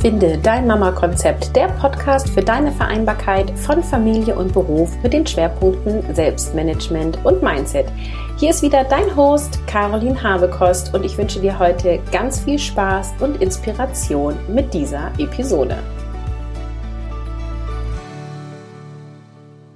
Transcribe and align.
Finde 0.00 0.38
dein 0.38 0.66
Mama-Konzept, 0.66 1.54
der 1.54 1.68
Podcast 1.68 2.30
für 2.30 2.40
deine 2.40 2.72
Vereinbarkeit 2.72 3.50
von 3.50 3.82
Familie 3.82 4.34
und 4.34 4.54
Beruf 4.54 4.96
mit 5.02 5.12
den 5.12 5.26
Schwerpunkten 5.26 6.14
Selbstmanagement 6.14 7.22
und 7.22 7.42
Mindset. 7.42 7.84
Hier 8.38 8.48
ist 8.48 8.62
wieder 8.62 8.82
dein 8.84 9.14
Host 9.14 9.58
Caroline 9.66 10.22
Habekost 10.22 10.94
und 10.94 11.04
ich 11.04 11.18
wünsche 11.18 11.38
dir 11.38 11.58
heute 11.58 12.00
ganz 12.12 12.40
viel 12.40 12.58
Spaß 12.58 13.12
und 13.20 13.42
Inspiration 13.42 14.38
mit 14.48 14.72
dieser 14.72 15.12
Episode. 15.18 15.76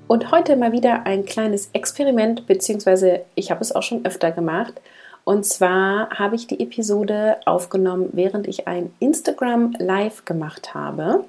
Und 0.07 0.33
heute 0.33 0.57
mal 0.57 0.73
wieder 0.73 1.05
ein 1.05 1.27
kleines 1.27 1.69
Experiment, 1.75 2.47
beziehungsweise 2.47 3.27
ich 3.35 3.51
habe 3.51 3.61
es 3.61 3.75
auch 3.77 3.83
schon 3.83 4.07
öfter 4.07 4.33
gemacht. 4.33 4.81
Und 5.25 5.47
zwar 5.47 6.11
habe 6.11 6.37
ich 6.37 6.47
die 6.47 6.61
Episode 6.61 7.39
aufgenommen, 7.47 8.11
während 8.13 8.47
ich 8.47 8.69
ein 8.69 8.93
Instagram 9.01 9.75
Live 9.79 10.25
gemacht 10.25 10.75
habe. 10.75 11.25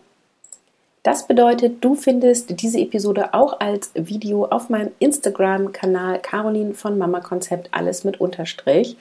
Das 1.01 1.27
bedeutet, 1.27 1.83
du 1.85 1.95
findest 1.95 2.61
diese 2.61 2.79
Episode 2.79 3.33
auch 3.33 3.59
als 3.59 3.91
Video 3.93 4.45
auf 4.45 4.69
meinem 4.69 4.91
Instagram-Kanal 4.99 6.19
Caroline 6.19 6.73
von 6.73 6.97
Mama 6.97 7.19
Konzept, 7.19 7.69
alles 7.71 8.03
mit 8.03 8.19
Unterstrich. 8.19 8.97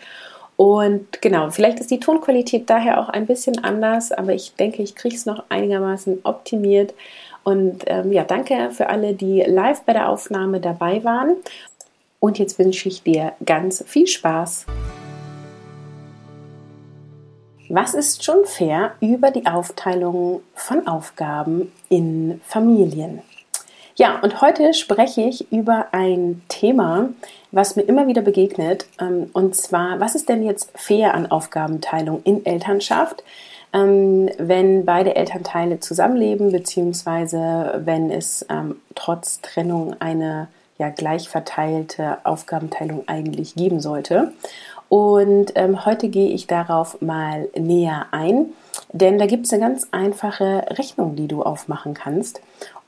Und 0.57 1.20
genau, 1.23 1.51
vielleicht 1.51 1.81
ist 1.81 1.91
die 1.91 2.01
Tonqualität 2.01 2.70
daher 2.70 3.01
auch 3.01 3.09
ein 3.09 3.27
bisschen 3.27 3.65
anders, 3.65 4.12
aber 4.12 4.34
ich 4.34 4.55
denke, 4.55 4.83
ich 4.83 4.95
kriege 4.95 5.17
es 5.17 5.27
noch 5.27 5.45
einigermaßen 5.48 6.20
optimiert. 6.23 6.95
Und 7.42 7.84
ähm, 7.87 8.12
ja, 8.12 8.25
danke 8.25 8.70
für 8.70 8.89
alle, 8.89 9.15
die 9.15 9.41
live 9.41 9.83
bei 9.83 9.95
der 9.95 10.09
Aufnahme 10.09 10.61
dabei 10.61 11.03
waren. 11.05 11.37
Und 12.21 12.39
jetzt 12.39 12.59
wünsche 12.59 12.89
ich 12.89 13.03
dir 13.03 13.33
ganz 13.45 13.85
viel 13.87 14.07
Spaß. 14.07 14.67
Was 17.69 17.95
ist 17.95 18.25
schon 18.25 18.45
fair 18.45 18.93
über 19.01 19.31
die 19.31 19.47
Aufteilung 19.47 20.43
von 20.55 20.87
Aufgaben 20.87 21.73
in 21.89 22.41
Familien? 22.45 23.23
Ja, 23.97 24.19
und 24.21 24.41
heute 24.43 24.75
spreche 24.75 25.23
ich 25.23 25.53
über 25.53 25.87
ein 25.93 26.43
Thema, 26.48 27.11
was 27.53 27.77
mir 27.77 27.83
immer 27.83 28.06
wieder 28.06 28.23
begegnet. 28.23 28.87
Ähm, 29.01 29.31
und 29.33 29.55
zwar, 29.55 30.01
was 30.01 30.15
ist 30.15 30.28
denn 30.28 30.43
jetzt 30.43 30.73
fair 30.75 31.15
an 31.15 31.31
Aufgabenteilung 31.31 32.21
in 32.25 32.45
Elternschaft, 32.45 33.23
ähm, 33.73 34.28
wenn 34.37 34.84
beide 34.84 35.15
Elternteile 35.15 35.78
zusammenleben, 35.78 36.51
beziehungsweise 36.51 37.83
wenn 37.84 38.11
es 38.11 38.45
ähm, 38.51 38.81
trotz 38.97 39.41
Trennung 39.41 39.95
eine 40.01 40.49
ja 40.78 40.89
gleich 40.89 41.28
verteilte 41.28 42.19
Aufgabenteilung 42.25 43.05
eigentlich 43.06 43.55
geben 43.55 43.80
sollte. 43.80 44.33
Und 44.89 45.53
ähm, 45.55 45.84
heute 45.86 46.08
gehe 46.08 46.28
ich 46.28 46.47
darauf 46.47 47.00
mal 47.00 47.48
näher 47.56 48.06
ein, 48.12 48.47
denn 48.92 49.19
da 49.19 49.27
gibt 49.27 49.47
es 49.47 49.53
eine 49.53 49.62
ganz 49.62 49.89
einfache 49.91 50.66
Rechnung, 50.70 51.16
die 51.16 51.27
du 51.27 51.42
aufmachen 51.42 51.94
kannst. 51.94 52.41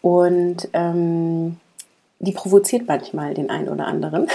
Und 0.03 0.69
ähm, 0.73 1.56
die 2.19 2.33
provoziert 2.33 2.87
manchmal 2.87 3.34
den 3.34 3.51
einen 3.51 3.69
oder 3.69 3.87
anderen. 3.87 4.28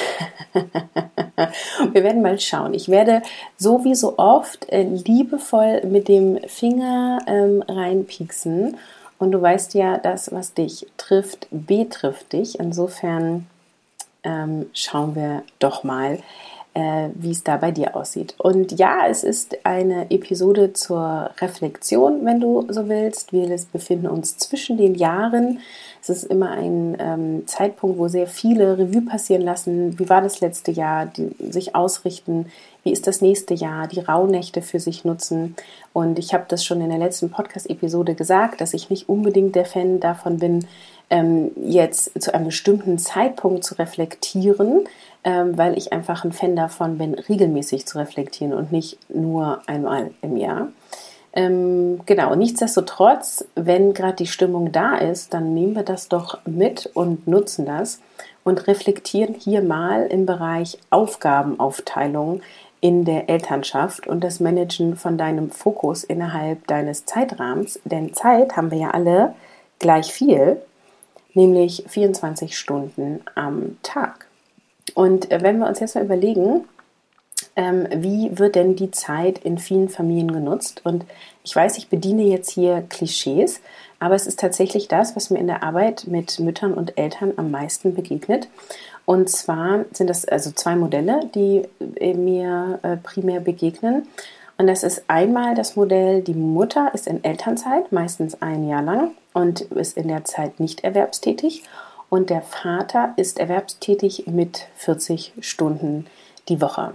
Wir 1.93 2.03
werden 2.03 2.21
mal 2.21 2.39
schauen. 2.39 2.73
Ich 2.73 2.89
werde 2.89 3.21
so 3.57 3.83
wie 3.83 3.95
so 3.95 4.17
oft 4.17 4.69
äh, 4.69 4.83
liebevoll 4.83 5.81
mit 5.85 6.07
dem 6.07 6.39
Finger 6.47 7.19
ähm, 7.25 7.63
reinpieksen 7.67 8.77
und 9.21 9.31
du 9.31 9.39
weißt 9.39 9.75
ja, 9.75 9.99
das, 9.99 10.31
was 10.31 10.55
dich 10.55 10.87
trifft, 10.97 11.47
betrifft 11.51 12.33
dich. 12.33 12.59
Insofern 12.59 13.45
ähm, 14.23 14.65
schauen 14.73 15.13
wir 15.13 15.43
doch 15.59 15.83
mal, 15.83 16.17
äh, 16.73 17.09
wie 17.15 17.31
es 17.31 17.43
da 17.43 17.57
bei 17.57 17.71
dir 17.71 17.95
aussieht. 17.95 18.33
Und 18.37 18.77
ja, 18.79 19.07
es 19.09 19.23
ist 19.23 19.65
eine 19.65 20.09
Episode 20.09 20.71
zur 20.71 21.29
Reflexion, 21.39 22.25
wenn 22.25 22.39
du 22.39 22.65
so 22.69 22.87
willst. 22.87 23.33
Wir 23.33 23.53
befinden 23.73 24.07
uns 24.07 24.37
zwischen 24.37 24.77
den 24.77 24.95
Jahren. 24.95 25.59
Es 26.01 26.09
ist 26.09 26.23
immer 26.23 26.51
ein 26.51 26.95
ähm, 26.99 27.45
Zeitpunkt, 27.45 27.99
wo 27.99 28.07
sehr 28.07 28.25
viele 28.25 28.77
Revue 28.77 29.01
passieren 29.01 29.41
lassen. 29.41 29.99
Wie 29.99 30.09
war 30.09 30.21
das 30.21 30.39
letzte 30.39 30.71
Jahr? 30.71 31.05
Die, 31.05 31.35
sich 31.51 31.75
ausrichten. 31.75 32.47
Wie 32.83 32.91
ist 32.91 33.05
das 33.05 33.21
nächste 33.21 33.53
Jahr? 33.53 33.87
Die 33.87 33.99
Rauhnächte 33.99 34.61
für 34.61 34.79
sich 34.79 35.03
nutzen. 35.03 35.55
Und 35.93 36.17
ich 36.17 36.33
habe 36.33 36.45
das 36.47 36.63
schon 36.63 36.81
in 36.81 36.89
der 36.89 36.97
letzten 36.97 37.29
Podcast-Episode 37.29 38.15
gesagt, 38.15 38.61
dass 38.61 38.73
ich 38.73 38.89
nicht 38.89 39.09
unbedingt 39.09 39.55
der 39.55 39.65
Fan 39.65 39.99
davon 39.99 40.37
bin, 40.37 40.65
ähm, 41.11 41.51
jetzt 41.61 42.19
zu 42.19 42.33
einem 42.33 42.45
bestimmten 42.45 42.97
Zeitpunkt 42.97 43.63
zu 43.63 43.75
reflektieren, 43.75 44.85
ähm, 45.23 45.57
weil 45.57 45.77
ich 45.77 45.93
einfach 45.93 46.23
ein 46.23 46.31
Fan 46.31 46.55
davon 46.55 46.97
bin, 46.97 47.13
regelmäßig 47.13 47.85
zu 47.85 47.99
reflektieren 47.99 48.53
und 48.53 48.71
nicht 48.71 48.97
nur 49.13 49.61
einmal 49.67 50.11
im 50.21 50.37
Jahr. 50.37 50.69
Ähm, 51.33 52.01
genau, 52.05 52.33
nichtsdestotrotz, 52.35 53.45
wenn 53.55 53.93
gerade 53.93 54.15
die 54.15 54.27
Stimmung 54.27 54.71
da 54.71 54.97
ist, 54.97 55.33
dann 55.33 55.53
nehmen 55.53 55.75
wir 55.75 55.83
das 55.83 56.09
doch 56.09 56.39
mit 56.45 56.89
und 56.93 57.27
nutzen 57.27 57.65
das 57.65 57.99
und 58.43 58.67
reflektieren 58.67 59.35
hier 59.35 59.61
mal 59.61 60.07
im 60.07 60.25
Bereich 60.25 60.77
Aufgabenaufteilung 60.89 62.41
in 62.81 63.05
der 63.05 63.29
Elternschaft 63.29 64.07
und 64.07 64.23
das 64.23 64.39
Managen 64.39 64.97
von 64.97 65.17
deinem 65.17 65.51
Fokus 65.51 66.03
innerhalb 66.03 66.67
deines 66.67 67.05
Zeitrahmens. 67.05 67.79
Denn 67.85 68.13
Zeit 68.13 68.57
haben 68.57 68.71
wir 68.71 68.79
ja 68.79 68.91
alle 68.91 69.35
gleich 69.79 70.11
viel, 70.11 70.61
nämlich 71.33 71.83
24 71.87 72.57
Stunden 72.57 73.21
am 73.35 73.77
Tag. 73.83 74.27
Und 74.93 75.31
äh, 75.31 75.41
wenn 75.41 75.59
wir 75.59 75.67
uns 75.67 75.79
jetzt 75.79 75.95
mal 75.95 76.03
überlegen, 76.03 76.65
ähm, 77.55 77.87
wie 77.93 78.37
wird 78.37 78.55
denn 78.55 78.75
die 78.75 78.91
Zeit 78.91 79.39
in 79.39 79.57
vielen 79.57 79.89
Familien 79.89 80.31
genutzt? 80.31 80.81
Und 80.83 81.05
ich 81.43 81.55
weiß, 81.55 81.77
ich 81.77 81.89
bediene 81.89 82.23
jetzt 82.23 82.51
hier 82.51 82.83
Klischees, 82.89 83.61
aber 83.99 84.15
es 84.15 84.25
ist 84.25 84.39
tatsächlich 84.39 84.87
das, 84.87 85.15
was 85.15 85.29
mir 85.29 85.39
in 85.39 85.47
der 85.47 85.63
Arbeit 85.63 86.07
mit 86.07 86.39
Müttern 86.39 86.73
und 86.73 86.97
Eltern 86.97 87.33
am 87.37 87.51
meisten 87.51 87.93
begegnet. 87.93 88.47
Und 89.05 89.29
zwar 89.29 89.85
sind 89.91 90.09
das 90.09 90.25
also 90.25 90.51
zwei 90.51 90.75
Modelle, 90.75 91.29
die 91.35 91.63
äh, 91.95 92.13
mir 92.13 92.79
äh, 92.83 92.97
primär 92.97 93.39
begegnen. 93.39 94.07
Und 94.61 94.67
das 94.67 94.83
ist 94.83 95.05
einmal 95.07 95.55
das 95.55 95.75
Modell, 95.75 96.21
die 96.21 96.35
Mutter 96.35 96.91
ist 96.93 97.07
in 97.07 97.23
Elternzeit, 97.23 97.91
meistens 97.91 98.43
ein 98.43 98.69
Jahr 98.69 98.83
lang 98.83 99.13
und 99.33 99.61
ist 99.61 99.97
in 99.97 100.07
der 100.07 100.23
Zeit 100.23 100.59
nicht 100.59 100.83
erwerbstätig. 100.83 101.63
Und 102.09 102.29
der 102.29 102.43
Vater 102.43 103.13
ist 103.15 103.39
erwerbstätig 103.39 104.27
mit 104.27 104.67
40 104.75 105.33
Stunden 105.39 106.05
die 106.47 106.61
Woche. 106.61 106.91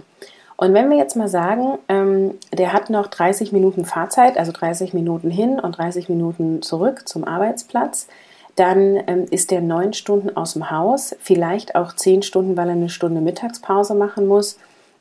Und 0.55 0.73
wenn 0.73 0.89
wir 0.89 0.95
jetzt 0.95 1.17
mal 1.17 1.27
sagen, 1.27 1.77
ähm, 1.89 2.35
der 2.53 2.71
hat 2.71 2.89
noch 2.89 3.07
30 3.07 3.51
Minuten 3.51 3.83
Fahrzeit, 3.83 4.37
also 4.37 4.53
30 4.53 4.93
Minuten 4.93 5.29
hin 5.29 5.59
und 5.59 5.77
30 5.77 6.07
Minuten 6.07 6.61
zurück 6.61 7.05
zum 7.05 7.25
Arbeitsplatz, 7.25 8.07
dann 8.55 8.97
ähm, 9.07 9.25
ist 9.29 9.51
der 9.51 9.59
neun 9.59 9.91
Stunden 9.91 10.37
aus 10.37 10.53
dem 10.53 10.71
Haus, 10.71 11.17
vielleicht 11.19 11.75
auch 11.75 11.91
zehn 11.91 12.21
Stunden, 12.21 12.55
weil 12.55 12.69
er 12.69 12.75
eine 12.75 12.87
Stunde 12.87 13.19
Mittagspause 13.19 13.93
machen 13.93 14.25
muss. 14.25 14.57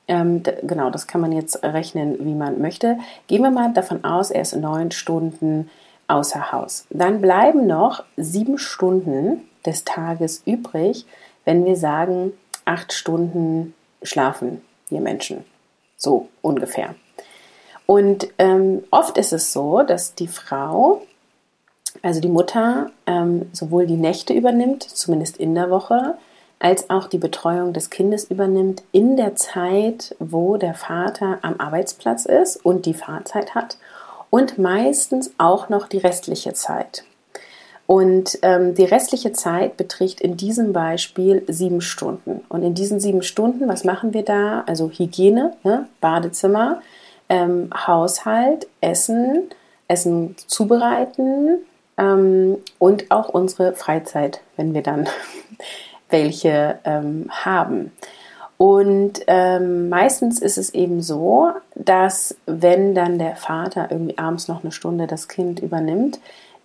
Ähm, 0.08 0.42
genau, 0.62 0.90
das 0.90 1.06
kann 1.06 1.20
man 1.20 1.32
jetzt 1.32 1.62
rechnen, 1.62 2.24
wie 2.24 2.34
man 2.34 2.60
möchte. 2.60 2.98
Gehen 3.26 3.42
wir 3.42 3.50
mal 3.50 3.72
davon 3.72 4.04
aus, 4.04 4.30
er 4.30 4.42
ist 4.42 4.54
neun 4.54 4.90
Stunden 4.90 5.68
außer 6.08 6.52
Haus. 6.52 6.86
Dann 6.90 7.20
bleiben 7.20 7.66
noch 7.66 8.04
sieben 8.16 8.58
Stunden 8.58 9.48
des 9.64 9.84
Tages 9.84 10.42
übrig, 10.46 11.06
wenn 11.44 11.64
wir 11.64 11.76
sagen, 11.76 12.32
acht 12.64 12.92
Stunden 12.92 13.74
schlafen 14.02 14.62
wir 14.88 15.00
Menschen. 15.00 15.44
So 15.96 16.28
ungefähr. 16.42 16.94
Und 17.86 18.28
ähm, 18.38 18.84
oft 18.90 19.16
ist 19.16 19.32
es 19.32 19.52
so, 19.52 19.82
dass 19.82 20.14
die 20.14 20.28
Frau, 20.28 21.02
also 22.02 22.20
die 22.20 22.28
Mutter, 22.28 22.90
ähm, 23.06 23.48
sowohl 23.52 23.86
die 23.86 23.96
Nächte 23.96 24.34
übernimmt, 24.34 24.82
zumindest 24.82 25.38
in 25.38 25.54
der 25.54 25.70
Woche, 25.70 26.18
als 26.58 26.88
auch 26.90 27.06
die 27.06 27.18
Betreuung 27.18 27.72
des 27.72 27.90
Kindes 27.90 28.24
übernimmt 28.24 28.82
in 28.92 29.16
der 29.16 29.36
Zeit, 29.36 30.16
wo 30.18 30.56
der 30.56 30.74
Vater 30.74 31.38
am 31.42 31.56
Arbeitsplatz 31.58 32.24
ist 32.24 32.56
und 32.64 32.86
die 32.86 32.94
Fahrzeit 32.94 33.54
hat 33.54 33.76
und 34.30 34.58
meistens 34.58 35.32
auch 35.38 35.68
noch 35.68 35.86
die 35.86 35.98
restliche 35.98 36.54
Zeit. 36.54 37.04
Und 37.86 38.38
ähm, 38.42 38.74
die 38.74 38.84
restliche 38.84 39.32
Zeit 39.32 39.76
beträgt 39.76 40.20
in 40.20 40.36
diesem 40.36 40.72
Beispiel 40.72 41.44
sieben 41.46 41.80
Stunden. 41.80 42.44
Und 42.48 42.64
in 42.64 42.74
diesen 42.74 42.98
sieben 42.98 43.22
Stunden, 43.22 43.68
was 43.68 43.84
machen 43.84 44.12
wir 44.12 44.24
da? 44.24 44.64
Also 44.66 44.90
Hygiene, 44.90 45.52
ne? 45.62 45.86
Badezimmer, 46.00 46.82
ähm, 47.28 47.70
Haushalt, 47.86 48.66
Essen, 48.80 49.50
Essen 49.86 50.34
zubereiten 50.48 51.58
ähm, 51.96 52.58
und 52.80 53.10
auch 53.10 53.28
unsere 53.28 53.74
Freizeit, 53.74 54.40
wenn 54.56 54.74
wir 54.74 54.82
dann 54.82 55.08
welche 56.16 56.78
ähm, 56.84 57.26
haben. 57.30 57.92
Und 58.58 59.20
ähm, 59.26 59.90
meistens 59.90 60.40
ist 60.40 60.56
es 60.56 60.72
eben 60.72 61.02
so, 61.02 61.50
dass 61.74 62.36
wenn 62.46 62.94
dann 62.94 63.18
der 63.18 63.36
Vater 63.36 63.88
irgendwie 63.90 64.16
abends 64.16 64.48
noch 64.48 64.62
eine 64.62 64.72
Stunde 64.72 65.06
das 65.06 65.28
Kind 65.28 65.60
übernimmt, 65.60 66.18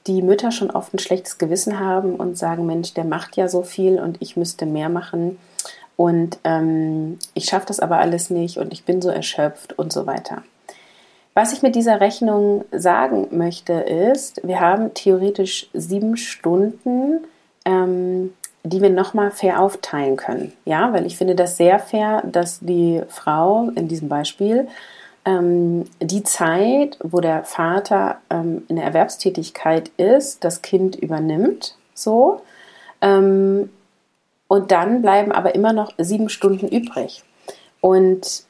die 0.08 0.22
Mütter 0.22 0.52
schon 0.52 0.72
oft 0.72 0.94
ein 0.94 1.00
schlechtes 1.00 1.38
Gewissen 1.38 1.80
haben 1.80 2.16
und 2.16 2.38
sagen, 2.38 2.66
Mensch, 2.66 2.94
der 2.94 3.04
macht 3.04 3.36
ja 3.36 3.50
so 3.50 3.62
viel 3.62 4.00
und 4.00 4.22
ich 4.22 4.38
müsste 4.38 4.66
mehr 4.66 4.90
machen 4.90 5.38
und 5.98 6.40
ähm, 6.46 7.20
ich 7.34 7.46
schaffe 7.46 7.68
das 7.68 7.82
aber 7.82 7.98
alles 7.98 8.30
nicht 8.30 8.58
und 8.58 8.72
ich 8.72 8.86
bin 8.86 9.02
so 9.02 9.10
erschöpft 9.10 9.78
und 9.78 9.92
so 9.92 10.08
weiter. 10.08 10.44
Was 11.34 11.54
ich 11.54 11.62
mit 11.62 11.76
dieser 11.76 12.00
Rechnung 12.00 12.66
sagen 12.72 13.28
möchte, 13.32 13.74
ist, 13.74 14.46
wir 14.48 14.60
haben 14.62 14.94
theoretisch 14.94 15.70
sieben 15.74 16.18
Stunden, 16.18 17.26
ähm, 17.66 18.34
die 18.64 18.82
wir 18.82 18.90
nochmal 18.90 19.32
fair 19.32 19.60
aufteilen 19.60 20.18
können. 20.18 20.54
Ja, 20.66 20.94
weil 20.94 21.06
ich 21.06 21.18
finde 21.18 21.36
das 21.36 21.58
sehr 21.58 21.80
fair, 21.80 22.22
dass 22.26 22.60
die 22.60 23.02
Frau 23.08 23.70
in 23.76 23.88
diesem 23.88 24.10
Beispiel 24.10 24.68
ähm, 25.26 25.86
die 26.00 26.24
Zeit, 26.24 26.98
wo 27.04 27.20
der 27.20 27.44
Vater 27.44 28.18
ähm, 28.30 28.64
in 28.68 28.76
der 28.76 28.86
Erwerbstätigkeit 28.86 29.90
ist, 29.98 30.44
das 30.44 30.62
Kind 30.62 30.96
übernimmt. 30.96 31.76
So. 31.94 32.42
Ähm, 33.02 33.70
und 34.48 34.72
dann 34.72 35.02
bleiben 35.02 35.32
aber 35.32 35.56
immer 35.56 35.74
noch 35.74 35.94
sieben 35.98 36.30
Stunden 36.30 36.68
übrig. 36.68 37.24
Und 37.80 38.44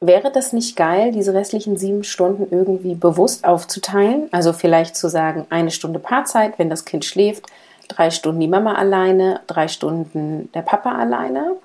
wäre 0.00 0.30
das 0.30 0.52
nicht 0.52 0.76
geil, 0.76 1.12
diese 1.12 1.34
restlichen 1.34 1.76
sieben 1.76 2.04
Stunden 2.04 2.46
irgendwie 2.50 2.94
bewusst 2.94 3.44
aufzuteilen? 3.44 4.28
Also 4.32 4.52
vielleicht 4.52 4.96
zu 4.96 5.08
sagen, 5.08 5.46
eine 5.50 5.70
Stunde 5.70 5.98
Paarzeit, 5.98 6.58
wenn 6.58 6.70
das 6.70 6.84
Kind 6.84 7.04
schläft, 7.04 7.46
drei 7.88 8.10
Stunden 8.10 8.40
die 8.40 8.48
Mama 8.48 8.74
alleine, 8.74 9.40
drei 9.46 9.68
Stunden 9.68 10.50
der 10.52 10.62
Papa 10.62 10.92
alleine. 10.92 11.56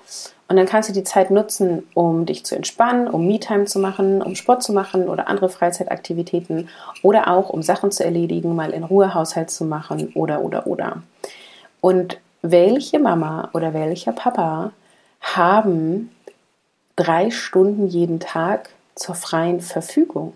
Und 0.48 0.56
dann 0.56 0.66
kannst 0.66 0.90
du 0.90 0.92
die 0.92 1.04
Zeit 1.04 1.30
nutzen, 1.30 1.88
um 1.94 2.26
dich 2.26 2.44
zu 2.44 2.54
entspannen, 2.54 3.08
um 3.08 3.26
Me-Time 3.26 3.64
zu 3.64 3.78
machen, 3.78 4.20
um 4.20 4.34
Sport 4.34 4.62
zu 4.62 4.72
machen 4.72 5.08
oder 5.08 5.28
andere 5.28 5.48
Freizeitaktivitäten 5.48 6.68
oder 7.02 7.28
auch 7.28 7.48
um 7.48 7.62
Sachen 7.62 7.90
zu 7.90 8.04
erledigen, 8.04 8.54
mal 8.54 8.72
in 8.72 8.84
Ruhe 8.84 9.14
Haushalt 9.14 9.50
zu 9.50 9.64
machen 9.64 10.12
oder 10.14 10.42
oder 10.42 10.66
oder. 10.66 11.02
Und 11.80 12.18
welche 12.42 12.98
Mama 12.98 13.48
oder 13.54 13.72
welcher 13.72 14.12
Papa 14.12 14.72
haben 15.20 16.10
drei 16.96 17.30
Stunden 17.30 17.86
jeden 17.86 18.20
Tag 18.20 18.68
zur 18.94 19.14
freien 19.14 19.60
Verfügung? 19.60 20.34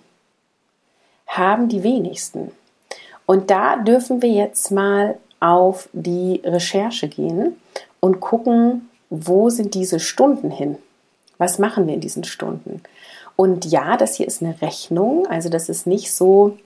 Haben 1.26 1.68
die 1.68 1.82
wenigsten. 1.82 2.52
Und 3.26 3.50
da 3.50 3.76
dürfen 3.76 4.22
wir 4.22 4.30
jetzt 4.30 4.70
mal 4.70 5.18
auf 5.40 5.88
die 5.92 6.40
Recherche 6.44 7.08
gehen 7.08 7.56
und 8.00 8.20
gucken, 8.20 8.88
wo 9.10 9.50
sind 9.50 9.74
diese 9.74 10.00
Stunden 10.00 10.50
hin? 10.50 10.76
Was 11.38 11.58
machen 11.58 11.86
wir 11.86 11.94
in 11.94 12.00
diesen 12.00 12.24
Stunden? 12.24 12.82
Und 13.36 13.66
ja, 13.66 13.96
das 13.96 14.16
hier 14.16 14.26
ist 14.26 14.42
eine 14.42 14.60
Rechnung, 14.62 15.26
also 15.26 15.48
das 15.48 15.68
ist 15.68 15.86
nicht 15.86 16.14
so, 16.14 16.56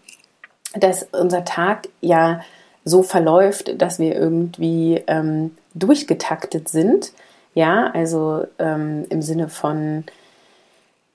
dass 0.75 1.09
unser 1.13 1.45
Tag 1.45 1.89
ja 2.01 2.43
so 2.85 3.03
verläuft, 3.03 3.81
dass 3.81 3.99
wir 3.99 4.15
irgendwie 4.15 5.03
ähm, 5.07 5.57
durchgetaktet 5.75 6.69
sind. 6.69 7.13
Ja, 7.55 7.91
also 7.93 8.47
ähm, 8.59 9.05
im 9.11 9.23
Sinne 9.23 9.49
von 9.49 10.05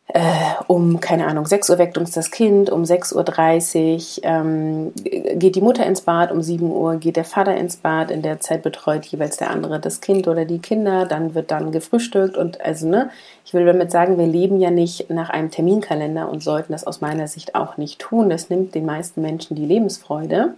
äh, 0.08 0.22
um, 0.68 1.00
keine 1.00 1.26
Ahnung, 1.26 1.48
6 1.48 1.68
Uhr 1.72 1.78
weckt 1.80 1.98
uns 1.98 2.12
das 2.12 2.30
Kind, 2.30 2.70
um 2.70 2.84
6.30 2.84 4.20
Uhr 4.20 4.24
ähm, 4.24 4.92
geht 4.94 5.56
die 5.56 5.62
Mutter 5.62 5.84
ins 5.84 6.02
Bad, 6.02 6.32
um 6.32 6.44
7 6.44 6.70
Uhr 6.70 6.98
geht 6.98 7.16
der 7.16 7.26
Vater 7.26 7.56
ins 7.56 7.78
Bad, 7.78 8.12
in 8.12 8.22
der 8.22 8.40
Zeit 8.40 8.62
betreut 8.62 9.04
jeweils 9.06 9.38
der 9.38 9.50
andere 9.50 9.80
das 9.80 10.02
Kind 10.02 10.28
oder 10.28 10.46
die 10.46 10.60
Kinder, 10.60 11.08
dann 11.08 11.34
wird 11.34 11.50
dann 11.50 11.72
gefrühstückt 11.72 12.38
und 12.38 12.62
also, 12.62 12.88
ne, 12.88 13.10
ich 13.46 13.56
will 13.56 13.66
damit 13.66 13.90
sagen, 13.90 14.20
wir 14.20 14.28
leben 14.28 14.60
ja 14.60 14.70
nicht 14.70 15.10
nach 15.10 15.32
einem 15.32 15.50
Terminkalender 15.50 16.30
und 16.30 16.44
sollten 16.44 16.72
das 16.72 16.86
aus 16.86 17.02
meiner 17.02 17.28
Sicht 17.28 17.56
auch 17.56 17.78
nicht 17.78 18.00
tun. 18.00 18.30
Das 18.30 18.50
nimmt 18.50 18.76
den 18.76 18.86
meisten 18.86 19.22
Menschen 19.22 19.56
die 19.56 19.66
Lebensfreude. 19.66 20.54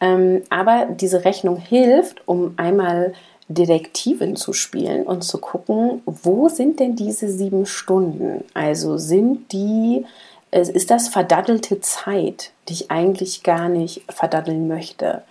Ähm, 0.00 0.42
aber 0.50 0.86
diese 0.90 1.24
Rechnung 1.24 1.56
hilft, 1.56 2.26
um 2.26 2.54
einmal 2.56 3.14
Detektivin 3.48 4.36
zu 4.36 4.52
spielen 4.52 5.04
und 5.04 5.22
zu 5.22 5.38
gucken, 5.38 6.02
wo 6.04 6.48
sind 6.48 6.80
denn 6.80 6.96
diese 6.96 7.30
sieben 7.30 7.66
Stunden? 7.66 8.44
Also 8.54 8.98
sind 8.98 9.52
die, 9.52 10.04
ist 10.50 10.90
das 10.90 11.08
verdattelte 11.08 11.80
Zeit, 11.80 12.50
die 12.68 12.74
ich 12.74 12.90
eigentlich 12.90 13.42
gar 13.42 13.68
nicht 13.68 14.02
verdaddeln 14.08 14.66
möchte? 14.66 15.22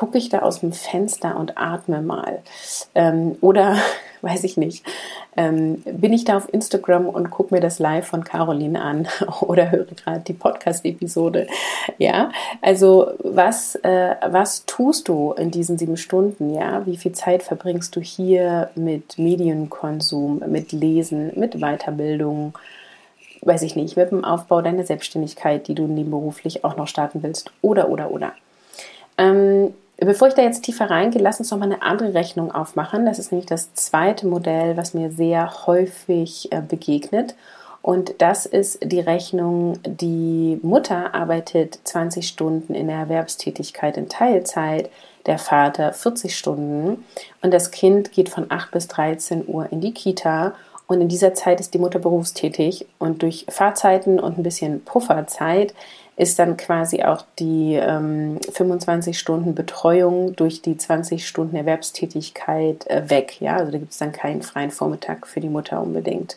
Gucke 0.00 0.16
ich 0.16 0.30
da 0.30 0.38
aus 0.38 0.60
dem 0.60 0.72
Fenster 0.72 1.36
und 1.36 1.58
atme 1.58 2.00
mal. 2.00 2.38
Ähm, 2.94 3.36
oder, 3.42 3.76
weiß 4.22 4.44
ich 4.44 4.56
nicht, 4.56 4.82
ähm, 5.36 5.82
bin 5.84 6.14
ich 6.14 6.24
da 6.24 6.38
auf 6.38 6.50
Instagram 6.50 7.06
und 7.06 7.30
gucke 7.30 7.54
mir 7.54 7.60
das 7.60 7.78
Live 7.78 8.06
von 8.06 8.24
Caroline 8.24 8.80
an 8.80 9.08
oder 9.42 9.70
höre 9.70 9.84
gerade 9.84 10.20
die 10.20 10.32
Podcast-Episode. 10.32 11.48
Ja, 11.98 12.32
also 12.62 13.10
was, 13.18 13.74
äh, 13.74 14.14
was 14.26 14.64
tust 14.64 15.08
du 15.08 15.34
in 15.34 15.50
diesen 15.50 15.76
sieben 15.76 15.98
Stunden? 15.98 16.54
Ja, 16.54 16.86
wie 16.86 16.96
viel 16.96 17.12
Zeit 17.12 17.42
verbringst 17.42 17.94
du 17.94 18.00
hier 18.00 18.70
mit 18.76 19.18
Medienkonsum, 19.18 20.42
mit 20.46 20.72
Lesen, 20.72 21.38
mit 21.38 21.60
Weiterbildung? 21.60 22.54
Weiß 23.42 23.60
ich 23.60 23.76
nicht, 23.76 23.98
mit 23.98 24.12
dem 24.12 24.24
Aufbau 24.24 24.62
deiner 24.62 24.86
Selbstständigkeit, 24.86 25.68
die 25.68 25.74
du 25.74 25.86
nebenberuflich 25.86 26.64
auch 26.64 26.78
noch 26.78 26.88
starten 26.88 27.22
willst, 27.22 27.52
oder, 27.60 27.90
oder, 27.90 28.10
oder. 28.10 28.32
Ähm, 29.18 29.74
bevor 30.00 30.28
ich 30.28 30.34
da 30.34 30.42
jetzt 30.42 30.62
tiefer 30.62 30.90
reingehe, 30.90 31.22
lass 31.22 31.38
uns 31.38 31.50
noch 31.50 31.58
mal 31.58 31.66
eine 31.66 31.82
andere 31.82 32.14
Rechnung 32.14 32.50
aufmachen. 32.52 33.06
Das 33.06 33.18
ist 33.18 33.32
nämlich 33.32 33.48
das 33.48 33.74
zweite 33.74 34.26
Modell, 34.26 34.76
was 34.76 34.94
mir 34.94 35.10
sehr 35.10 35.66
häufig 35.66 36.50
äh, 36.52 36.60
begegnet. 36.60 37.34
Und 37.82 38.14
das 38.18 38.44
ist 38.44 38.78
die 38.82 39.00
Rechnung, 39.00 39.78
die 39.84 40.58
Mutter 40.62 41.14
arbeitet 41.14 41.80
20 41.84 42.28
Stunden 42.28 42.74
in 42.74 42.88
der 42.88 42.96
Erwerbstätigkeit 42.96 43.96
in 43.96 44.08
Teilzeit, 44.08 44.90
der 45.26 45.38
Vater 45.38 45.92
40 45.92 46.36
Stunden 46.36 47.04
und 47.42 47.52
das 47.52 47.70
Kind 47.70 48.12
geht 48.12 48.28
von 48.28 48.50
8 48.50 48.70
bis 48.70 48.88
13 48.88 49.46
Uhr 49.46 49.70
in 49.70 49.80
die 49.80 49.92
Kita 49.92 50.54
und 50.86 51.00
in 51.00 51.08
dieser 51.08 51.34
Zeit 51.34 51.60
ist 51.60 51.72
die 51.72 51.78
Mutter 51.78 51.98
berufstätig 51.98 52.86
und 52.98 53.22
durch 53.22 53.46
Fahrzeiten 53.48 54.18
und 54.18 54.38
ein 54.38 54.42
bisschen 54.42 54.84
Pufferzeit 54.84 55.74
ist 56.20 56.38
dann 56.38 56.58
quasi 56.58 57.02
auch 57.02 57.24
die 57.38 57.76
ähm, 57.76 58.38
25 58.52 59.18
Stunden 59.18 59.54
Betreuung 59.54 60.36
durch 60.36 60.60
die 60.60 60.76
20 60.76 61.26
Stunden 61.26 61.56
Erwerbstätigkeit 61.56 62.86
äh, 62.88 63.08
weg. 63.08 63.40
Ja, 63.40 63.56
also 63.56 63.72
da 63.72 63.78
gibt 63.78 63.92
es 63.92 63.98
dann 63.98 64.12
keinen 64.12 64.42
freien 64.42 64.70
Vormittag 64.70 65.26
für 65.26 65.40
die 65.40 65.48
Mutter 65.48 65.80
unbedingt 65.80 66.36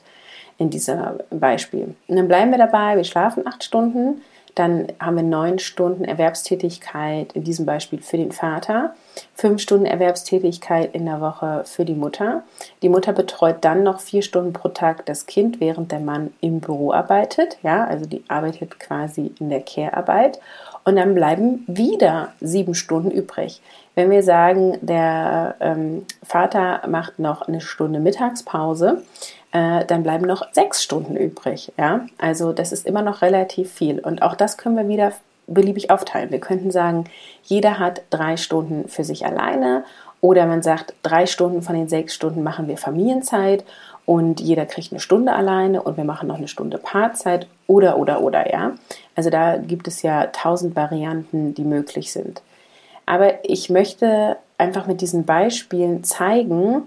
in 0.57 0.69
diesem 0.69 1.01
Beispiel. 1.31 1.95
Und 2.07 2.15
dann 2.15 2.29
bleiben 2.29 2.51
wir 2.51 2.57
dabei, 2.57 2.95
wir 2.95 3.03
schlafen 3.03 3.45
acht 3.45 3.61
Stunden, 3.65 4.21
dann 4.55 4.87
haben 4.99 5.15
wir 5.15 5.23
neun 5.23 5.57
Stunden 5.57 6.05
Erwerbstätigkeit, 6.05 7.33
in 7.33 7.43
diesem 7.43 7.65
Beispiel 7.65 8.01
für 8.01 8.17
den 8.17 8.31
Vater, 8.31 8.93
fünf 9.33 9.61
Stunden 9.61 9.85
Erwerbstätigkeit 9.85 10.93
in 10.93 11.05
der 11.05 11.21
Woche 11.21 11.63
für 11.65 11.85
die 11.85 11.95
Mutter. 11.95 12.43
Die 12.81 12.89
Mutter 12.89 13.13
betreut 13.13 13.57
dann 13.61 13.83
noch 13.83 13.99
vier 13.99 14.21
Stunden 14.21 14.53
pro 14.53 14.69
Tag 14.69 15.05
das 15.07 15.25
Kind, 15.25 15.59
während 15.59 15.91
der 15.91 15.99
Mann 15.99 16.33
im 16.41 16.59
Büro 16.59 16.91
arbeitet. 16.91 17.57
Ja, 17.63 17.85
also 17.85 18.05
die 18.05 18.23
arbeitet 18.27 18.79
quasi 18.79 19.33
in 19.39 19.49
der 19.49 19.61
Care-Arbeit. 19.61 20.39
Und 20.83 20.97
dann 20.97 21.15
bleiben 21.15 21.63
wieder 21.67 22.33
sieben 22.41 22.75
Stunden 22.75 23.09
übrig. 23.09 23.61
Wenn 23.95 24.09
wir 24.09 24.23
sagen, 24.23 24.77
der 24.81 25.55
ähm, 25.59 26.05
Vater 26.23 26.81
macht 26.87 27.19
noch 27.19 27.47
eine 27.47 27.61
Stunde 27.61 27.99
Mittagspause, 27.99 29.03
äh, 29.53 29.85
dann 29.85 30.03
bleiben 30.03 30.25
noch 30.25 30.51
sechs 30.51 30.83
Stunden 30.83 31.15
übrig. 31.15 31.71
Ja? 31.77 32.07
Also 32.17 32.51
das 32.51 32.73
ist 32.73 32.85
immer 32.85 33.01
noch 33.01 33.21
relativ 33.21 33.71
viel. 33.71 33.99
Und 33.99 34.21
auch 34.21 34.35
das 34.35 34.57
können 34.57 34.75
wir 34.75 34.87
wieder 34.87 35.13
beliebig 35.47 35.89
aufteilen. 35.91 36.31
Wir 36.31 36.39
könnten 36.39 36.71
sagen, 36.71 37.05
jeder 37.43 37.79
hat 37.79 38.01
drei 38.09 38.35
Stunden 38.35 38.89
für 38.89 39.03
sich 39.03 39.25
alleine 39.25 39.83
oder 40.21 40.45
man 40.45 40.61
sagt, 40.61 40.93
drei 41.03 41.25
Stunden 41.25 41.61
von 41.61 41.75
den 41.75 41.87
sechs 41.87 42.15
Stunden 42.15 42.43
machen 42.43 42.67
wir 42.67 42.77
Familienzeit 42.77 43.63
und 44.05 44.39
jeder 44.39 44.65
kriegt 44.65 44.91
eine 44.91 44.99
Stunde 44.99 45.33
alleine 45.33 45.81
und 45.81 45.97
wir 45.97 46.03
machen 46.03 46.27
noch 46.27 46.37
eine 46.37 46.47
Stunde 46.47 46.77
Paarzeit 46.77 47.47
oder, 47.67 47.97
oder, 47.97 48.21
oder, 48.21 48.51
ja. 48.51 48.71
Also 49.15 49.29
da 49.29 49.57
gibt 49.57 49.87
es 49.87 50.01
ja 50.01 50.27
tausend 50.27 50.75
Varianten, 50.75 51.53
die 51.53 51.63
möglich 51.63 52.11
sind. 52.11 52.41
Aber 53.05 53.33
ich 53.43 53.69
möchte 53.69 54.37
einfach 54.57 54.87
mit 54.87 55.01
diesen 55.01 55.25
Beispielen 55.25 56.03
zeigen, 56.03 56.83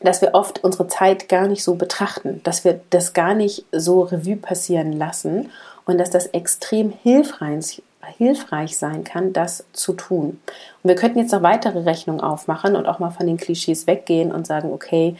dass 0.00 0.20
wir 0.20 0.34
oft 0.34 0.62
unsere 0.62 0.88
Zeit 0.88 1.28
gar 1.28 1.48
nicht 1.48 1.64
so 1.64 1.74
betrachten, 1.74 2.40
dass 2.44 2.64
wir 2.64 2.80
das 2.90 3.12
gar 3.12 3.34
nicht 3.34 3.64
so 3.72 4.02
Revue 4.02 4.36
passieren 4.36 4.92
lassen 4.92 5.50
und 5.84 5.98
dass 5.98 6.10
das 6.10 6.26
extrem 6.26 6.92
hilfreich, 7.02 7.82
hilfreich 8.16 8.78
sein 8.78 9.04
kann, 9.04 9.32
das 9.32 9.64
zu 9.72 9.92
tun. 9.92 10.40
Und 10.82 10.88
wir 10.88 10.94
könnten 10.94 11.18
jetzt 11.18 11.32
noch 11.32 11.42
weitere 11.42 11.80
Rechnungen 11.80 12.20
aufmachen 12.20 12.76
und 12.76 12.86
auch 12.86 12.98
mal 12.98 13.10
von 13.10 13.26
den 13.26 13.36
Klischees 13.38 13.86
weggehen 13.86 14.32
und 14.32 14.46
sagen, 14.46 14.72
okay, 14.72 15.16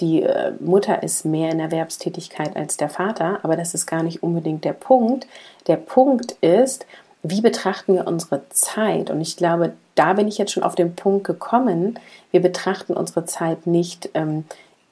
die 0.00 0.22
äh, 0.22 0.52
Mutter 0.58 1.02
ist 1.02 1.24
mehr 1.24 1.50
in 1.50 1.60
Erwerbstätigkeit 1.60 2.56
als 2.56 2.76
der 2.76 2.88
Vater, 2.88 3.40
aber 3.42 3.56
das 3.56 3.74
ist 3.74 3.86
gar 3.86 4.02
nicht 4.02 4.22
unbedingt 4.22 4.64
der 4.64 4.72
Punkt. 4.72 5.26
Der 5.66 5.76
Punkt 5.76 6.32
ist, 6.40 6.86
wie 7.22 7.40
betrachten 7.40 7.94
wir 7.94 8.06
unsere 8.06 8.42
Zeit? 8.50 9.10
Und 9.10 9.20
ich 9.20 9.36
glaube, 9.36 9.72
da 9.94 10.14
bin 10.14 10.28
ich 10.28 10.38
jetzt 10.38 10.52
schon 10.52 10.62
auf 10.62 10.74
den 10.74 10.96
Punkt 10.96 11.24
gekommen. 11.24 11.98
Wir 12.30 12.40
betrachten 12.40 12.94
unsere 12.94 13.24
Zeit 13.24 13.66
nicht 13.66 14.10
ähm, 14.14 14.44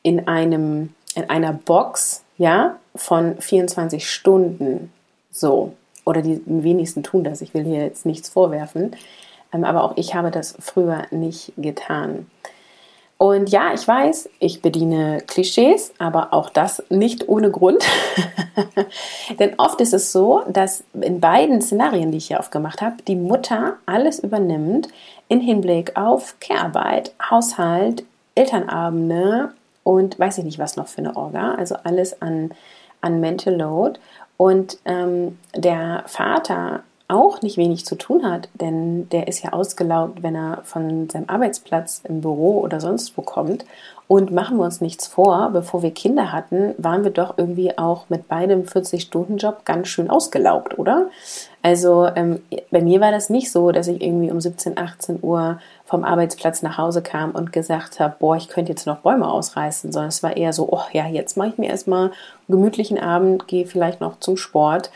in 0.03 0.29
einem 0.29 0.95
in 1.15 1.29
einer 1.29 1.53
Box, 1.53 2.23
ja, 2.39 2.77
von 2.95 3.37
24 3.41 4.09
Stunden 4.09 4.93
so. 5.31 5.75
Oder 6.05 6.23
die 6.23 6.41
wenigsten 6.47 7.03
tun 7.03 7.25
das. 7.25 7.43
Ich 7.43 7.53
will 7.53 7.65
hier 7.65 7.83
jetzt 7.83 8.07
nichts 8.07 8.29
vorwerfen. 8.29 8.97
Ähm, 9.53 9.65
aber 9.65 9.85
auch 9.85 9.97
ich 9.97 10.15
habe 10.15 10.31
das 10.31 10.57
früher 10.59 11.07
nicht 11.11 11.53
getan. 11.57 12.27
Und 13.23 13.51
ja, 13.51 13.75
ich 13.75 13.87
weiß, 13.87 14.31
ich 14.39 14.63
bediene 14.63 15.23
Klischees, 15.27 15.93
aber 15.99 16.33
auch 16.33 16.49
das 16.49 16.83
nicht 16.89 17.29
ohne 17.29 17.51
Grund. 17.51 17.85
Denn 19.39 19.53
oft 19.59 19.79
ist 19.83 19.93
es 19.93 20.11
so, 20.11 20.43
dass 20.49 20.85
in 20.99 21.21
beiden 21.21 21.61
Szenarien, 21.61 22.13
die 22.13 22.17
ich 22.17 22.29
hier 22.29 22.41
aufgemacht 22.41 22.81
habe, 22.81 22.97
die 23.07 23.17
Mutter 23.17 23.77
alles 23.85 24.21
übernimmt 24.21 24.89
in 25.29 25.43
Hinblick 25.43 25.99
auf 25.99 26.37
Care-Arbeit, 26.41 27.13
Haushalt, 27.31 28.05
Elternabende 28.37 29.53
und 29.85 30.19
weiß 30.19 30.39
ich 30.39 30.45
nicht, 30.45 30.59
was 30.59 30.77
noch 30.77 30.89
für 30.89 31.03
eine 31.03 31.15
Orga. 31.15 31.57
Also 31.57 31.77
alles 31.85 32.23
an, 32.23 32.53
an 33.03 33.21
Mental 33.21 33.55
Load. 33.55 34.01
Und 34.39 34.79
ähm, 34.87 35.39
der 35.55 36.05
Vater 36.07 36.85
auch 37.11 37.43
nicht 37.43 37.57
wenig 37.57 37.85
zu 37.85 37.97
tun 37.97 38.25
hat, 38.25 38.49
denn 38.55 39.09
der 39.11 39.29
ist 39.29 39.43
ja 39.43 39.53
ausgelaugt, 39.53 40.23
wenn 40.23 40.37
er 40.37 40.61
von 40.65 41.11
seinem 41.11 41.29
Arbeitsplatz 41.29 42.03
im 42.09 42.21
Büro 42.21 42.61
oder 42.61 42.81
sonst 42.81 43.17
wo 43.17 43.23
kommt. 43.23 43.65
Und 44.07 44.33
machen 44.33 44.57
wir 44.57 44.65
uns 44.65 44.81
nichts 44.81 45.07
vor, 45.07 45.51
bevor 45.53 45.85
wir 45.85 45.93
Kinder 45.93 46.33
hatten, 46.33 46.75
waren 46.79 47.05
wir 47.05 47.13
doch 47.13 47.39
irgendwie 47.39 47.79
auch 47.79 48.07
mit 48.09 48.27
beidem 48.27 48.65
40-Stunden-Job 48.65 49.65
ganz 49.65 49.87
schön 49.87 50.11
ausgelaugt, 50.11 50.77
oder? 50.81 51.11
Also 51.63 52.09
ähm, 52.17 52.41
bei 52.73 52.81
mir 52.81 53.01
war 53.01 53.13
das 53.13 53.31
nicht 53.31 53.53
so, 53.53 53.71
dass 53.71 53.87
ich 53.87 54.03
irgendwie 54.03 54.33
um 54.33 54.41
17, 54.41 54.79
18 54.79 55.21
Uhr 55.23 55.61
vom 55.85 56.03
Arbeitsplatz 56.03 56.63
nach 56.63 56.77
Hause 56.77 57.03
kam 57.03 57.31
und 57.33 57.53
gesagt 57.53 58.01
habe, 58.01 58.17
boah, 58.19 58.35
ich 58.35 58.49
könnte 58.49 58.73
jetzt 58.73 58.87
noch 58.87 58.99
Bäume 58.99 59.31
ausreißen, 59.31 59.93
sondern 59.93 60.09
es 60.09 60.25
war 60.25 60.37
eher 60.37 60.53
so, 60.53 60.69
oh 60.73 60.83
ja, 60.93 61.07
jetzt 61.07 61.37
mache 61.37 61.51
ich 61.51 61.59
mir 61.59 61.71
erstmal 61.71 62.07
einen 62.07 62.13
gemütlichen 62.49 62.99
Abend, 62.99 63.47
gehe 63.47 63.67
vielleicht 63.67 64.01
noch 64.01 64.19
zum 64.19 64.37
Sport 64.37 64.91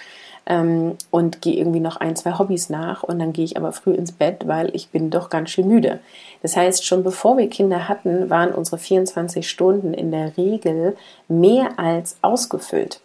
ähm, 0.46 0.96
und 1.10 1.40
gehe 1.40 1.56
irgendwie 1.56 1.80
noch 1.80 1.96
ein, 1.96 2.16
zwei 2.16 2.38
Hobbys 2.38 2.70
nach 2.70 3.02
und 3.02 3.18
dann 3.18 3.32
gehe 3.32 3.44
ich 3.44 3.56
aber 3.56 3.72
früh 3.72 3.92
ins 3.92 4.12
Bett, 4.12 4.46
weil 4.46 4.74
ich 4.74 4.90
bin 4.90 5.10
doch 5.10 5.30
ganz 5.30 5.50
schön 5.50 5.68
müde. 5.68 6.00
Das 6.42 6.56
heißt, 6.56 6.84
schon 6.84 7.02
bevor 7.02 7.36
wir 7.38 7.48
Kinder 7.48 7.88
hatten, 7.88 8.30
waren 8.30 8.52
unsere 8.52 8.78
24 8.78 9.48
Stunden 9.48 9.94
in 9.94 10.10
der 10.10 10.36
Regel 10.36 10.96
mehr 11.28 11.78
als 11.78 12.16
ausgefüllt. 12.22 13.00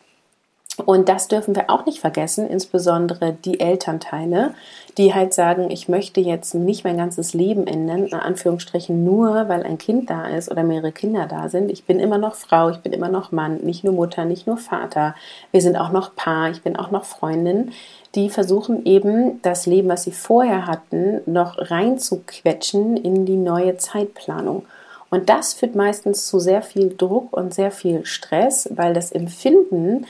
Und 0.85 1.09
das 1.09 1.27
dürfen 1.27 1.55
wir 1.55 1.69
auch 1.69 1.85
nicht 1.85 1.99
vergessen, 1.99 2.47
insbesondere 2.49 3.33
die 3.33 3.59
Elternteile, 3.59 4.53
die 4.97 5.13
halt 5.13 5.33
sagen, 5.33 5.71
ich 5.71 5.87
möchte 5.87 6.19
jetzt 6.19 6.53
nicht 6.55 6.83
mein 6.83 6.97
ganzes 6.97 7.33
Leben 7.33 7.67
ändern, 7.67 8.05
in 8.05 8.13
Anführungsstrichen 8.13 9.03
nur, 9.03 9.47
weil 9.47 9.63
ein 9.63 9.77
Kind 9.77 10.09
da 10.09 10.27
ist 10.27 10.51
oder 10.51 10.63
mehrere 10.63 10.91
Kinder 10.91 11.25
da 11.27 11.49
sind. 11.49 11.71
Ich 11.71 11.85
bin 11.85 11.99
immer 11.99 12.17
noch 12.17 12.35
Frau, 12.35 12.69
ich 12.69 12.79
bin 12.79 12.91
immer 12.91 13.09
noch 13.09 13.31
Mann, 13.31 13.57
nicht 13.57 13.83
nur 13.83 13.93
Mutter, 13.93 14.25
nicht 14.25 14.47
nur 14.47 14.57
Vater. 14.57 15.15
Wir 15.51 15.61
sind 15.61 15.77
auch 15.77 15.91
noch 15.91 16.15
Paar, 16.15 16.49
ich 16.49 16.61
bin 16.61 16.75
auch 16.75 16.91
noch 16.91 17.05
Freundin. 17.05 17.71
Die 18.15 18.29
versuchen 18.29 18.85
eben 18.85 19.41
das 19.41 19.65
Leben, 19.65 19.89
was 19.89 20.03
sie 20.03 20.11
vorher 20.11 20.67
hatten, 20.67 21.21
noch 21.25 21.57
reinzuquetschen 21.57 22.97
in 22.97 23.25
die 23.25 23.37
neue 23.37 23.77
Zeitplanung. 23.77 24.65
Und 25.11 25.29
das 25.29 25.53
führt 25.53 25.75
meistens 25.75 26.27
zu 26.27 26.39
sehr 26.39 26.61
viel 26.61 26.95
Druck 26.95 27.35
und 27.35 27.53
sehr 27.53 27.71
viel 27.71 28.05
Stress, 28.05 28.69
weil 28.75 28.93
das 28.93 29.11
Empfinden, 29.11 30.05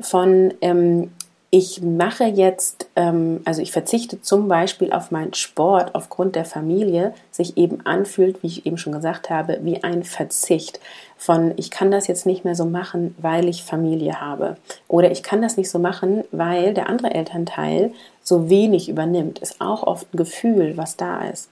von 0.00 0.54
ähm, 0.60 1.10
ich 1.54 1.82
mache 1.82 2.24
jetzt, 2.24 2.88
ähm, 2.96 3.42
also 3.44 3.60
ich 3.60 3.72
verzichte 3.72 4.22
zum 4.22 4.48
Beispiel 4.48 4.90
auf 4.90 5.10
meinen 5.10 5.34
Sport 5.34 5.94
aufgrund 5.94 6.34
der 6.34 6.46
Familie, 6.46 7.12
sich 7.30 7.58
eben 7.58 7.84
anfühlt, 7.84 8.42
wie 8.42 8.46
ich 8.46 8.64
eben 8.64 8.78
schon 8.78 8.94
gesagt 8.94 9.28
habe, 9.28 9.58
wie 9.60 9.84
ein 9.84 10.02
Verzicht 10.02 10.80
von, 11.22 11.54
ich 11.56 11.70
kann 11.70 11.92
das 11.92 12.08
jetzt 12.08 12.26
nicht 12.26 12.44
mehr 12.44 12.56
so 12.56 12.64
machen, 12.64 13.14
weil 13.18 13.48
ich 13.48 13.62
Familie 13.62 14.20
habe. 14.20 14.56
Oder 14.88 15.12
ich 15.12 15.22
kann 15.22 15.40
das 15.40 15.56
nicht 15.56 15.70
so 15.70 15.78
machen, 15.78 16.24
weil 16.32 16.74
der 16.74 16.88
andere 16.88 17.14
Elternteil 17.14 17.92
so 18.24 18.48
wenig 18.48 18.88
übernimmt, 18.88 19.40
ist 19.40 19.60
auch 19.60 19.82
oft 19.82 20.12
ein 20.12 20.16
Gefühl, 20.16 20.76
was 20.76 20.96
da 20.96 21.22
ist. 21.22 21.50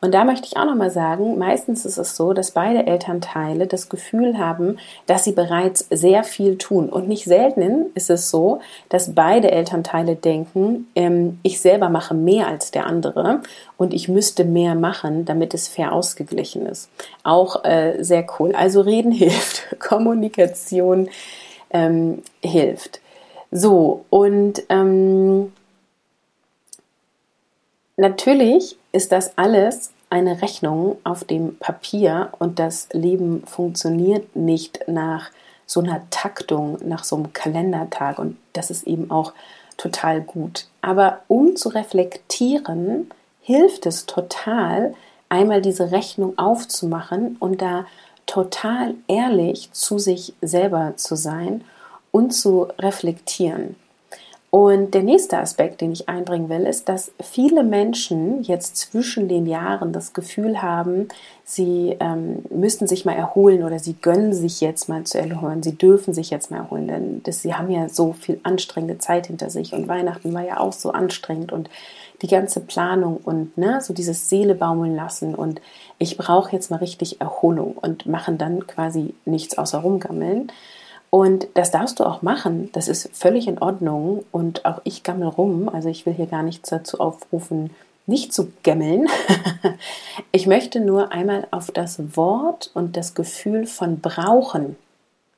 Und 0.00 0.14
da 0.14 0.24
möchte 0.24 0.46
ich 0.46 0.56
auch 0.56 0.64
nochmal 0.64 0.90
sagen, 0.90 1.36
meistens 1.38 1.84
ist 1.84 1.98
es 1.98 2.16
so, 2.16 2.32
dass 2.32 2.52
beide 2.52 2.86
Elternteile 2.86 3.66
das 3.66 3.88
Gefühl 3.88 4.38
haben, 4.38 4.78
dass 5.06 5.24
sie 5.24 5.32
bereits 5.32 5.86
sehr 5.90 6.22
viel 6.22 6.58
tun. 6.58 6.88
Und 6.88 7.08
nicht 7.08 7.24
selten 7.24 7.86
ist 7.94 8.10
es 8.10 8.30
so, 8.30 8.60
dass 8.88 9.14
beide 9.14 9.50
Elternteile 9.50 10.14
denken, 10.14 10.88
ähm, 10.94 11.40
ich 11.42 11.60
selber 11.60 11.88
mache 11.88 12.14
mehr 12.14 12.46
als 12.46 12.70
der 12.70 12.86
andere 12.86 13.40
und 13.76 13.92
ich 13.92 14.08
müsste 14.08 14.44
mehr 14.44 14.76
machen, 14.76 15.24
damit 15.24 15.54
es 15.54 15.66
fair 15.66 15.92
ausgeglichen 15.92 16.66
ist. 16.66 16.88
Auch 17.24 17.64
äh, 17.64 18.02
sehr 18.02 18.24
cool. 18.38 18.54
Also 18.54 18.80
reden 18.80 19.11
hilft, 19.12 19.66
Kommunikation 19.78 21.08
ähm, 21.70 22.22
hilft. 22.42 23.00
So, 23.50 24.04
und 24.10 24.62
ähm, 24.68 25.52
Natürlich 27.96 28.78
ist 28.92 29.12
das 29.12 29.36
alles 29.36 29.92
eine 30.08 30.42
Rechnung 30.42 30.96
auf 31.04 31.24
dem 31.24 31.56
Papier 31.58 32.30
und 32.38 32.58
das 32.58 32.88
Leben 32.92 33.44
funktioniert 33.46 34.34
nicht 34.34 34.80
nach 34.88 35.30
so 35.66 35.80
einer 35.80 36.02
Taktung, 36.10 36.78
nach 36.84 37.04
so 37.04 37.16
einem 37.16 37.32
Kalendertag 37.32 38.18
und 38.18 38.36
das 38.54 38.70
ist 38.70 38.86
eben 38.86 39.10
auch 39.10 39.32
total 39.76 40.20
gut. 40.20 40.66
Aber 40.80 41.20
um 41.28 41.54
zu 41.56 41.68
reflektieren, 41.68 43.10
hilft 43.40 43.86
es 43.86 44.06
total, 44.06 44.94
einmal 45.28 45.62
diese 45.62 45.92
Rechnung 45.92 46.36
aufzumachen 46.38 47.36
und 47.40 47.62
da 47.62 47.86
total 48.32 48.94
ehrlich 49.08 49.70
zu 49.72 49.98
sich 49.98 50.32
selber 50.40 50.94
zu 50.96 51.16
sein 51.16 51.64
und 52.12 52.30
zu 52.30 52.66
reflektieren. 52.78 53.76
Und 54.48 54.94
der 54.94 55.02
nächste 55.02 55.36
Aspekt, 55.36 55.82
den 55.82 55.92
ich 55.92 56.08
einbringen 56.08 56.48
will, 56.48 56.66
ist, 56.66 56.88
dass 56.88 57.12
viele 57.22 57.62
Menschen 57.62 58.42
jetzt 58.42 58.76
zwischen 58.76 59.28
den 59.28 59.46
Jahren 59.46 59.92
das 59.92 60.14
Gefühl 60.14 60.62
haben, 60.62 61.08
sie 61.44 61.96
ähm, 62.00 62.42
müssten 62.48 62.86
sich 62.86 63.04
mal 63.04 63.16
erholen 63.16 63.64
oder 63.64 63.78
sie 63.78 63.96
gönnen 64.00 64.32
sich 64.32 64.62
jetzt 64.62 64.88
mal 64.88 65.04
zu 65.04 65.18
erholen, 65.18 65.62
sie 65.62 65.76
dürfen 65.76 66.14
sich 66.14 66.30
jetzt 66.30 66.50
mal 66.50 66.58
erholen, 66.58 66.88
denn 66.88 67.22
das, 67.24 67.42
sie 67.42 67.54
haben 67.54 67.70
ja 67.70 67.90
so 67.90 68.14
viel 68.14 68.40
anstrengende 68.44 68.96
Zeit 68.96 69.26
hinter 69.26 69.50
sich 69.50 69.74
und 69.74 69.88
Weihnachten 69.88 70.32
war 70.32 70.44
ja 70.44 70.58
auch 70.58 70.72
so 70.72 70.90
anstrengend 70.90 71.52
und 71.52 71.68
die 72.22 72.28
ganze 72.28 72.60
Planung 72.60 73.18
und 73.18 73.58
ne, 73.58 73.80
so 73.80 73.92
dieses 73.92 74.28
Seele 74.28 74.54
baumeln 74.54 74.94
lassen 74.94 75.34
und 75.34 75.60
ich 75.98 76.16
brauche 76.16 76.52
jetzt 76.52 76.70
mal 76.70 76.78
richtig 76.78 77.20
Erholung 77.20 77.76
und 77.76 78.06
machen 78.06 78.38
dann 78.38 78.66
quasi 78.66 79.14
nichts 79.24 79.58
außer 79.58 79.78
rumgammeln. 79.78 80.50
Und 81.10 81.46
das 81.54 81.70
darfst 81.70 82.00
du 82.00 82.04
auch 82.04 82.22
machen. 82.22 82.70
Das 82.72 82.88
ist 82.88 83.10
völlig 83.12 83.46
in 83.46 83.58
Ordnung. 83.58 84.24
Und 84.32 84.64
auch 84.64 84.80
ich 84.84 85.02
gammel 85.02 85.28
rum. 85.28 85.68
Also 85.68 85.90
ich 85.90 86.06
will 86.06 86.14
hier 86.14 86.26
gar 86.26 86.42
nichts 86.42 86.70
dazu 86.70 87.00
aufrufen, 87.00 87.70
nicht 88.06 88.32
zu 88.32 88.50
gammeln. 88.62 89.08
ich 90.32 90.46
möchte 90.46 90.80
nur 90.80 91.12
einmal 91.12 91.46
auf 91.50 91.70
das 91.70 92.16
Wort 92.16 92.70
und 92.72 92.96
das 92.96 93.14
Gefühl 93.14 93.66
von 93.66 94.00
brauchen 94.00 94.76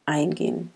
eingehen. 0.06 0.72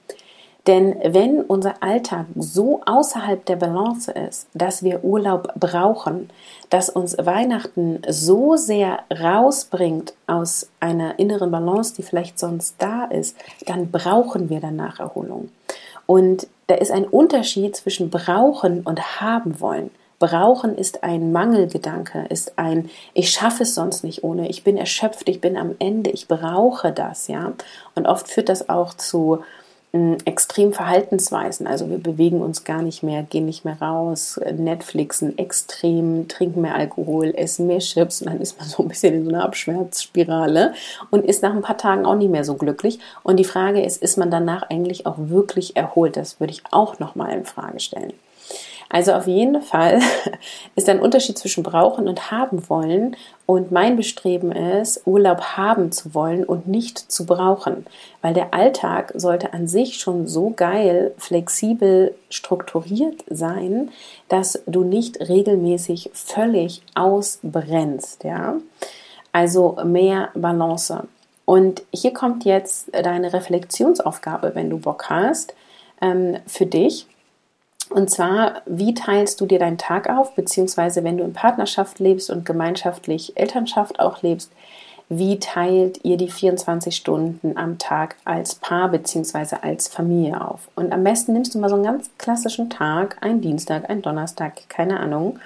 Denn 0.69 0.97
wenn 1.03 1.41
unser 1.41 1.83
Alltag 1.83 2.27
so 2.37 2.83
außerhalb 2.85 3.43
der 3.47 3.57
Balance 3.57 4.13
ist, 4.13 4.49
dass 4.53 4.83
wir 4.83 5.03
Urlaub 5.03 5.55
brauchen, 5.59 6.29
dass 6.69 6.91
uns 6.91 7.17
Weihnachten 7.17 8.03
so 8.07 8.57
sehr 8.57 8.99
rausbringt 9.11 10.13
aus 10.27 10.69
einer 10.79 11.19
inneren 11.19 11.51
Balance, 11.51 11.95
die 11.97 12.03
vielleicht 12.03 12.39
sonst 12.39 12.75
da 12.81 13.07
ist, 13.07 13.35
dann 13.65 13.91
brauchen 13.91 14.51
wir 14.51 14.61
danach 14.61 15.01
Erholung. 15.01 15.49
Und 16.05 16.47
da 16.67 16.75
ist 16.75 16.91
ein 16.93 17.07
Unterschied 17.07 17.75
zwischen 17.75 18.11
brauchen 18.11 18.83
und 18.83 19.23
haben 19.23 19.61
wollen. 19.61 19.91
Brauchen 20.19 20.77
ist 20.77 21.03
ein 21.03 21.33
Mangelgedanke, 21.33 22.27
ist 22.29 22.59
ein 22.59 22.91
ich 23.15 23.31
schaffe 23.31 23.63
es 23.63 23.75
sonst 23.75 24.05
nicht 24.05 24.23
ohne, 24.23 24.51
ich 24.51 24.65
bin 24.65 24.77
erschöpft, 24.77 25.31
ich 25.31 25.41
bin 25.41 25.57
am 25.57 25.77
Ende, 25.79 26.11
ich 26.11 26.29
brauche 26.29 26.93
das, 26.93 27.29
ja. 27.29 27.55
Und 27.95 28.07
oft 28.07 28.29
führt 28.29 28.51
das 28.51 28.69
auch 28.69 28.93
zu 28.93 29.45
extrem 30.27 30.75
Verhaltensweisen. 30.75 31.67
Also 31.67 31.89
wir 31.89 31.99
bewegen 31.99 32.43
uns 32.43 32.65
gar 32.65 32.83
nicht 32.83 33.03
mehr, 33.03 33.23
gehen 33.23 33.47
nicht 33.47 33.65
mehr 33.65 33.81
raus, 33.81 34.39
Netflixen 34.55 35.39
extrem, 35.39 36.29
trinken 36.29 36.61
mehr 36.61 36.75
Alkohol, 36.75 37.33
essen 37.35 37.67
mehr 37.67 37.79
Chips 37.79 38.21
und 38.21 38.29
dann 38.29 38.41
ist 38.41 38.59
man 38.59 38.69
so 38.69 38.83
ein 38.83 38.89
bisschen 38.89 39.15
in 39.15 39.25
so 39.25 39.31
einer 39.31 39.45
Abschmerzspirale 39.45 40.75
und 41.11 41.25
ist 41.25 41.43
nach 41.43 41.55
ein 41.55 41.63
paar 41.63 41.79
Tagen 41.79 42.05
auch 42.05 42.17
nicht 42.17 42.31
mehr 42.31 42.45
so 42.45 42.55
glücklich. 42.55 42.99
Und 43.23 43.39
die 43.39 43.45
Frage 43.45 43.83
ist, 43.83 44.03
ist 44.03 44.19
man 44.19 44.31
danach 44.31 44.63
eigentlich 44.69 45.07
auch 45.07 45.17
wirklich 45.19 45.77
erholt? 45.77 46.17
Das 46.17 46.39
würde 46.39 46.53
ich 46.53 46.63
auch 46.71 46.99
nochmal 46.99 47.33
in 47.33 47.45
Frage 47.47 47.81
stellen. 47.81 48.13
Also 48.91 49.13
auf 49.13 49.27
jeden 49.27 49.61
Fall 49.61 50.01
ist 50.77 50.89
ein 50.89 51.01
Unterschied 51.01 51.37
zwischen 51.37 51.63
brauchen 51.63 52.09
und 52.09 52.31
haben 52.31 52.69
wollen. 52.69 53.17
Und 53.45 53.71
mein 53.71 53.97
Bestreben 53.97 54.53
ist, 54.53 55.07
Urlaub 55.07 55.41
haben 55.57 55.93
zu 55.93 56.15
wollen 56.15 56.45
und 56.45 56.67
nicht 56.67 56.99
zu 56.99 57.27
brauchen. 57.27 57.87
Weil 58.23 58.35
der 58.35 58.55
Alltag 58.55 59.13
sollte 59.15 59.53
an 59.53 59.69
sich 59.69 59.99
schon 59.99 60.27
so 60.27 60.51
geil, 60.55 61.13
flexibel 61.19 62.15
strukturiert 62.31 63.25
sein, 63.29 63.91
dass 64.29 64.63
du 64.67 64.85
nicht 64.85 65.29
regelmäßig 65.29 66.11
völlig 66.15 66.83
ausbrennst. 66.95 68.25
Ja? 68.25 68.57
Also 69.33 69.77
mehr 69.85 70.31
Balance. 70.35 71.05
Und 71.45 71.83
hier 71.95 72.13
kommt 72.13 72.45
jetzt 72.45 72.91
deine 72.93 73.33
Reflexionsaufgabe, 73.33 74.55
wenn 74.55 74.69
du 74.69 74.79
Bock 74.79 75.09
hast, 75.09 75.55
ähm, 76.03 76.37
für 76.47 76.67
dich. 76.67 77.07
Und 77.91 78.11
zwar, 78.11 78.63
wie 78.67 78.95
teilst 78.95 79.41
du 79.41 79.47
dir 79.47 79.59
deinen 79.59 79.79
Tag 79.79 80.11
auf, 80.11 80.35
beziehungsweise 80.35 81.05
wenn 81.05 81.17
du 81.17 81.25
in 81.25 81.33
Partnerschaft 81.33 81.99
lebst 81.99 82.31
und 82.31 82.45
gemeinschaftlich 82.45 83.37
Elternschaft 83.37 83.99
auch 84.01 84.23
lebst, 84.23 84.53
wie 85.09 85.39
teilt 85.39 86.05
ihr 86.05 86.19
die 86.19 86.31
24 86.31 86.95
Stunden 86.95 87.57
am 87.57 87.79
Tag 87.79 88.17
als 88.25 88.57
Paar 88.57 88.91
bzw. 88.91 89.57
als 89.63 89.89
Familie 89.89 90.47
auf. 90.47 90.69
Und 90.75 90.93
am 90.93 91.03
besten 91.03 91.33
nimmst 91.33 91.55
du 91.55 91.59
mal 91.59 91.71
so 91.71 91.77
einen 91.77 91.85
ganz 91.85 92.11
klassischen 92.19 92.69
Tag, 92.69 93.17
einen 93.23 93.41
Dienstag, 93.41 93.89
einen 93.89 94.03
Donnerstag, 94.03 94.69
keine 94.69 95.01
Ahnung, 95.01 95.39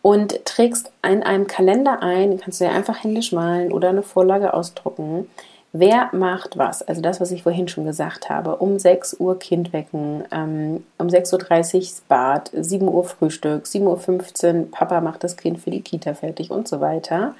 und 0.00 0.44
trägst 0.44 0.92
in 1.02 1.22
einem 1.22 1.46
Kalender 1.46 2.02
ein, 2.02 2.38
kannst 2.38 2.60
du 2.60 2.66
ja 2.66 2.70
einfach 2.70 3.02
händisch 3.02 3.32
malen 3.32 3.72
oder 3.72 3.88
eine 3.88 4.02
Vorlage 4.02 4.54
ausdrucken. 4.54 5.28
Wer 5.76 6.10
macht 6.12 6.56
was? 6.56 6.82
Also 6.82 7.02
das, 7.02 7.20
was 7.20 7.32
ich 7.32 7.42
vorhin 7.42 7.66
schon 7.66 7.84
gesagt 7.84 8.30
habe. 8.30 8.54
Um 8.58 8.78
6 8.78 9.18
Uhr 9.18 9.40
Kind 9.40 9.72
wecken, 9.72 10.22
ähm, 10.30 10.84
um 10.98 11.08
6.30 11.08 11.74
Uhr 11.80 12.02
Bad, 12.06 12.52
7 12.54 12.86
Uhr 12.86 13.02
Frühstück, 13.02 13.64
7.15 13.64 14.54
Uhr 14.54 14.70
Papa 14.70 15.00
macht 15.00 15.24
das 15.24 15.36
Kind 15.36 15.58
für 15.58 15.72
die 15.72 15.80
Kita 15.80 16.14
fertig 16.14 16.52
und 16.52 16.68
so 16.68 16.80
weiter. 16.80 17.34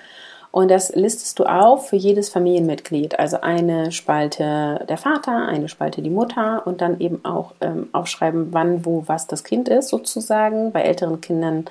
Und 0.51 0.69
das 0.69 0.97
listest 0.97 1.39
du 1.39 1.45
auf 1.45 1.89
für 1.89 1.95
jedes 1.95 2.29
Familienmitglied. 2.29 3.21
Also 3.21 3.41
eine 3.41 3.93
Spalte 3.93 4.85
der 4.89 4.99
Vater, 4.99 5.47
eine 5.47 5.69
Spalte 5.69 6.03
die 6.03 6.11
Mutter 6.11 6.67
und 6.67 6.81
dann 6.81 6.99
eben 6.99 7.25
auch 7.25 7.53
ähm, 7.61 7.89
aufschreiben, 7.93 8.49
wann, 8.51 8.85
wo, 8.85 9.05
was 9.07 9.29
das 9.29 9.45
Kind 9.45 9.69
ist 9.69 9.91
sozusagen. 9.91 10.73
Bei 10.73 10.83
älteren 10.83 11.21
Kindern 11.21 11.67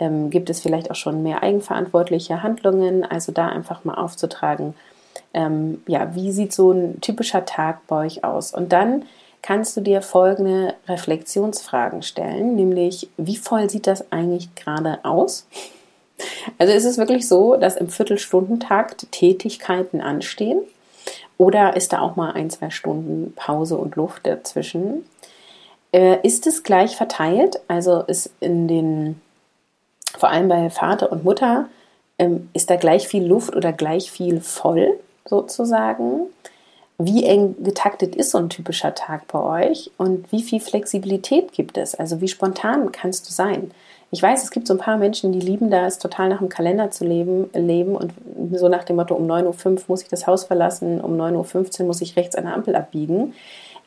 ähm, 0.00 0.30
gibt 0.30 0.50
es 0.50 0.60
vielleicht 0.60 0.90
auch 0.90 0.96
schon 0.96 1.22
mehr 1.22 1.44
eigenverantwortliche 1.44 2.42
Handlungen. 2.42 3.04
Also 3.04 3.30
da 3.30 3.46
einfach 3.46 3.84
mal 3.84 3.94
aufzutragen, 3.94 4.74
ähm, 5.34 5.82
ja, 5.86 6.14
wie 6.14 6.32
sieht 6.32 6.52
so 6.52 6.72
ein 6.72 7.00
typischer 7.00 7.44
Tag 7.44 7.86
bei 7.86 8.06
euch 8.06 8.24
aus? 8.24 8.52
Und 8.52 8.72
dann 8.72 9.04
kannst 9.42 9.76
du 9.76 9.80
dir 9.80 10.02
folgende 10.02 10.74
Reflexionsfragen 10.88 12.02
stellen, 12.02 12.56
nämlich 12.56 13.08
wie 13.16 13.36
voll 13.36 13.70
sieht 13.70 13.86
das 13.86 14.12
eigentlich 14.12 14.54
gerade 14.54 14.98
aus? 15.04 15.46
Also 16.58 16.72
ist 16.74 16.84
es 16.84 16.98
wirklich 16.98 17.26
so, 17.26 17.56
dass 17.56 17.76
im 17.76 17.88
Viertelstundentakt 17.88 19.10
Tätigkeiten 19.10 20.00
anstehen? 20.00 20.60
Oder 21.38 21.76
ist 21.76 21.94
da 21.94 22.00
auch 22.00 22.16
mal 22.16 22.32
ein, 22.32 22.50
zwei 22.50 22.68
Stunden 22.68 23.32
Pause 23.34 23.78
und 23.78 23.96
Luft 23.96 24.26
dazwischen? 24.26 25.06
Äh, 25.92 26.18
ist 26.22 26.46
es 26.46 26.62
gleich 26.62 26.96
verteilt? 26.96 27.60
Also 27.68 28.02
ist 28.02 28.30
in 28.40 28.68
den, 28.68 29.20
vor 30.18 30.28
allem 30.28 30.48
bei 30.48 30.68
Vater 30.68 31.10
und 31.10 31.24
Mutter, 31.24 31.68
ähm, 32.18 32.50
ist 32.52 32.68
da 32.68 32.76
gleich 32.76 33.08
viel 33.08 33.24
Luft 33.24 33.56
oder 33.56 33.72
gleich 33.72 34.10
viel 34.10 34.42
voll 34.42 34.99
sozusagen? 35.24 36.26
Wie 36.98 37.24
eng 37.24 37.56
getaktet 37.62 38.14
ist 38.14 38.30
so 38.30 38.38
ein 38.38 38.50
typischer 38.50 38.94
Tag 38.94 39.26
bei 39.28 39.70
euch 39.70 39.90
und 39.96 40.30
wie 40.32 40.42
viel 40.42 40.60
Flexibilität 40.60 41.52
gibt 41.52 41.78
es? 41.78 41.94
Also 41.94 42.20
wie 42.20 42.28
spontan 42.28 42.92
kannst 42.92 43.26
du 43.26 43.32
sein? 43.32 43.70
Ich 44.10 44.22
weiß, 44.22 44.42
es 44.42 44.50
gibt 44.50 44.66
so 44.66 44.74
ein 44.74 44.78
paar 44.78 44.98
Menschen, 44.98 45.32
die 45.32 45.40
lieben 45.40 45.70
das, 45.70 45.98
total 45.98 46.28
nach 46.28 46.40
dem 46.40 46.48
Kalender 46.48 46.90
zu 46.90 47.04
leben, 47.04 47.48
leben 47.54 47.94
und 47.94 48.12
so 48.52 48.68
nach 48.68 48.84
dem 48.84 48.96
Motto, 48.96 49.14
um 49.14 49.30
9.05 49.30 49.66
Uhr 49.66 49.82
muss 49.86 50.02
ich 50.02 50.08
das 50.08 50.26
Haus 50.26 50.44
verlassen, 50.44 51.00
um 51.00 51.18
9.15 51.18 51.80
Uhr 51.80 51.86
muss 51.86 52.00
ich 52.00 52.16
rechts 52.16 52.34
eine 52.34 52.52
Ampel 52.52 52.74
abbiegen. 52.74 53.34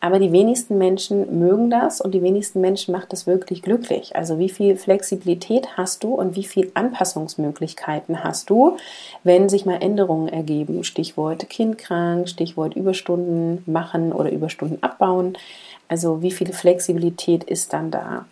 Aber 0.03 0.19
die 0.19 0.33
wenigsten 0.33 0.77
Menschen 0.77 1.39
mögen 1.39 1.69
das 1.69 2.01
und 2.01 2.13
die 2.13 2.21
wenigsten 2.21 2.59
Menschen 2.59 2.91
macht 2.91 3.13
das 3.13 3.25
wirklich 3.25 3.61
glücklich. 3.61 4.17
Also 4.17 4.37
wie 4.37 4.49
viel 4.49 4.75
Flexibilität 4.75 5.77
hast 5.77 6.03
du 6.03 6.13
und 6.15 6.35
wie 6.35 6.43
viel 6.43 6.69
Anpassungsmöglichkeiten 6.73 8.21
hast 8.21 8.49
du, 8.49 8.75
wenn 9.23 9.47
sich 9.47 9.65
mal 9.65 9.81
Änderungen 9.81 10.27
ergeben? 10.27 10.83
Stichwort 10.83 11.49
kindkrank, 11.49 12.27
Stichwort 12.27 12.75
Überstunden 12.75 13.63
machen 13.65 14.11
oder 14.11 14.29
Überstunden 14.29 14.83
abbauen. 14.83 15.37
Also 15.87 16.21
wie 16.21 16.31
viel 16.31 16.51
Flexibilität 16.51 17.45
ist 17.45 17.71
dann 17.71 17.89
da? 17.89 18.25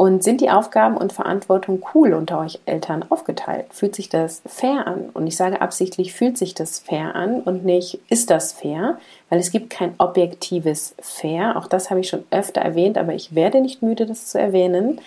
Und 0.00 0.24
sind 0.24 0.40
die 0.40 0.48
Aufgaben 0.48 0.96
und 0.96 1.12
Verantwortung 1.12 1.84
cool 1.94 2.14
unter 2.14 2.38
euch 2.38 2.58
Eltern 2.64 3.04
aufgeteilt? 3.10 3.66
Fühlt 3.68 3.94
sich 3.94 4.08
das 4.08 4.40
fair 4.46 4.86
an? 4.86 5.10
Und 5.12 5.26
ich 5.26 5.36
sage 5.36 5.60
absichtlich, 5.60 6.14
fühlt 6.14 6.38
sich 6.38 6.54
das 6.54 6.78
fair 6.78 7.14
an 7.14 7.42
und 7.42 7.66
nicht, 7.66 8.00
ist 8.08 8.30
das 8.30 8.54
fair? 8.54 8.98
Weil 9.28 9.40
es 9.40 9.50
gibt 9.50 9.68
kein 9.68 9.92
objektives 9.98 10.94
Fair. 11.02 11.54
Auch 11.58 11.66
das 11.66 11.90
habe 11.90 12.00
ich 12.00 12.08
schon 12.08 12.24
öfter 12.30 12.62
erwähnt, 12.62 12.96
aber 12.96 13.12
ich 13.12 13.34
werde 13.34 13.60
nicht 13.60 13.82
müde, 13.82 14.06
das 14.06 14.28
zu 14.28 14.40
erwähnen. 14.40 15.02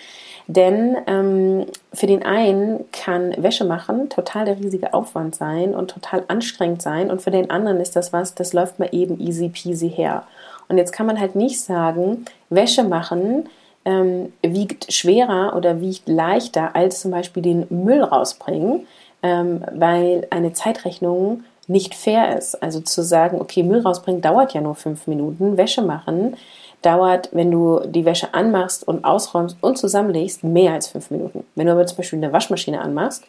Denn 0.46 0.96
ähm, 1.08 1.66
für 1.92 2.06
den 2.06 2.22
einen 2.24 2.84
kann 2.92 3.34
Wäsche 3.36 3.64
machen 3.64 4.10
total 4.10 4.44
der 4.44 4.60
riesige 4.60 4.94
Aufwand 4.94 5.34
sein 5.34 5.74
und 5.74 5.90
total 5.90 6.22
anstrengend 6.28 6.82
sein. 6.82 7.10
Und 7.10 7.20
für 7.20 7.32
den 7.32 7.50
anderen 7.50 7.80
ist 7.80 7.96
das 7.96 8.12
was, 8.12 8.36
das 8.36 8.52
läuft 8.52 8.78
mal 8.78 8.90
eben 8.92 9.18
easy 9.18 9.48
peasy 9.48 9.90
her. 9.90 10.22
Und 10.68 10.78
jetzt 10.78 10.92
kann 10.92 11.06
man 11.06 11.18
halt 11.18 11.34
nicht 11.34 11.60
sagen, 11.60 12.26
Wäsche 12.48 12.84
machen 12.84 13.48
ähm, 13.84 14.32
wiegt 14.42 14.92
schwerer 14.92 15.54
oder 15.56 15.80
wiegt 15.80 16.08
leichter 16.08 16.74
als 16.74 17.00
zum 17.00 17.10
Beispiel 17.10 17.42
den 17.42 17.66
Müll 17.70 18.02
rausbringen, 18.02 18.86
ähm, 19.22 19.64
weil 19.72 20.26
eine 20.30 20.52
Zeitrechnung 20.52 21.44
nicht 21.66 21.94
fair 21.94 22.36
ist. 22.36 22.62
Also 22.62 22.80
zu 22.80 23.02
sagen, 23.02 23.40
okay, 23.40 23.62
Müll 23.62 23.80
rausbringen 23.80 24.20
dauert 24.20 24.54
ja 24.54 24.60
nur 24.60 24.74
fünf 24.74 25.06
Minuten, 25.06 25.56
Wäsche 25.56 25.82
machen 25.82 26.36
dauert, 26.84 27.30
wenn 27.32 27.50
du 27.50 27.80
die 27.86 28.04
Wäsche 28.04 28.34
anmachst 28.34 28.86
und 28.86 29.04
ausräumst 29.04 29.56
und 29.60 29.78
zusammenlegst, 29.78 30.44
mehr 30.44 30.72
als 30.72 30.88
fünf 30.88 31.10
Minuten. 31.10 31.44
Wenn 31.54 31.66
du 31.66 31.72
aber 31.72 31.86
zum 31.86 31.96
Beispiel 31.96 32.18
eine 32.18 32.32
Waschmaschine 32.32 32.80
anmachst, 32.80 33.24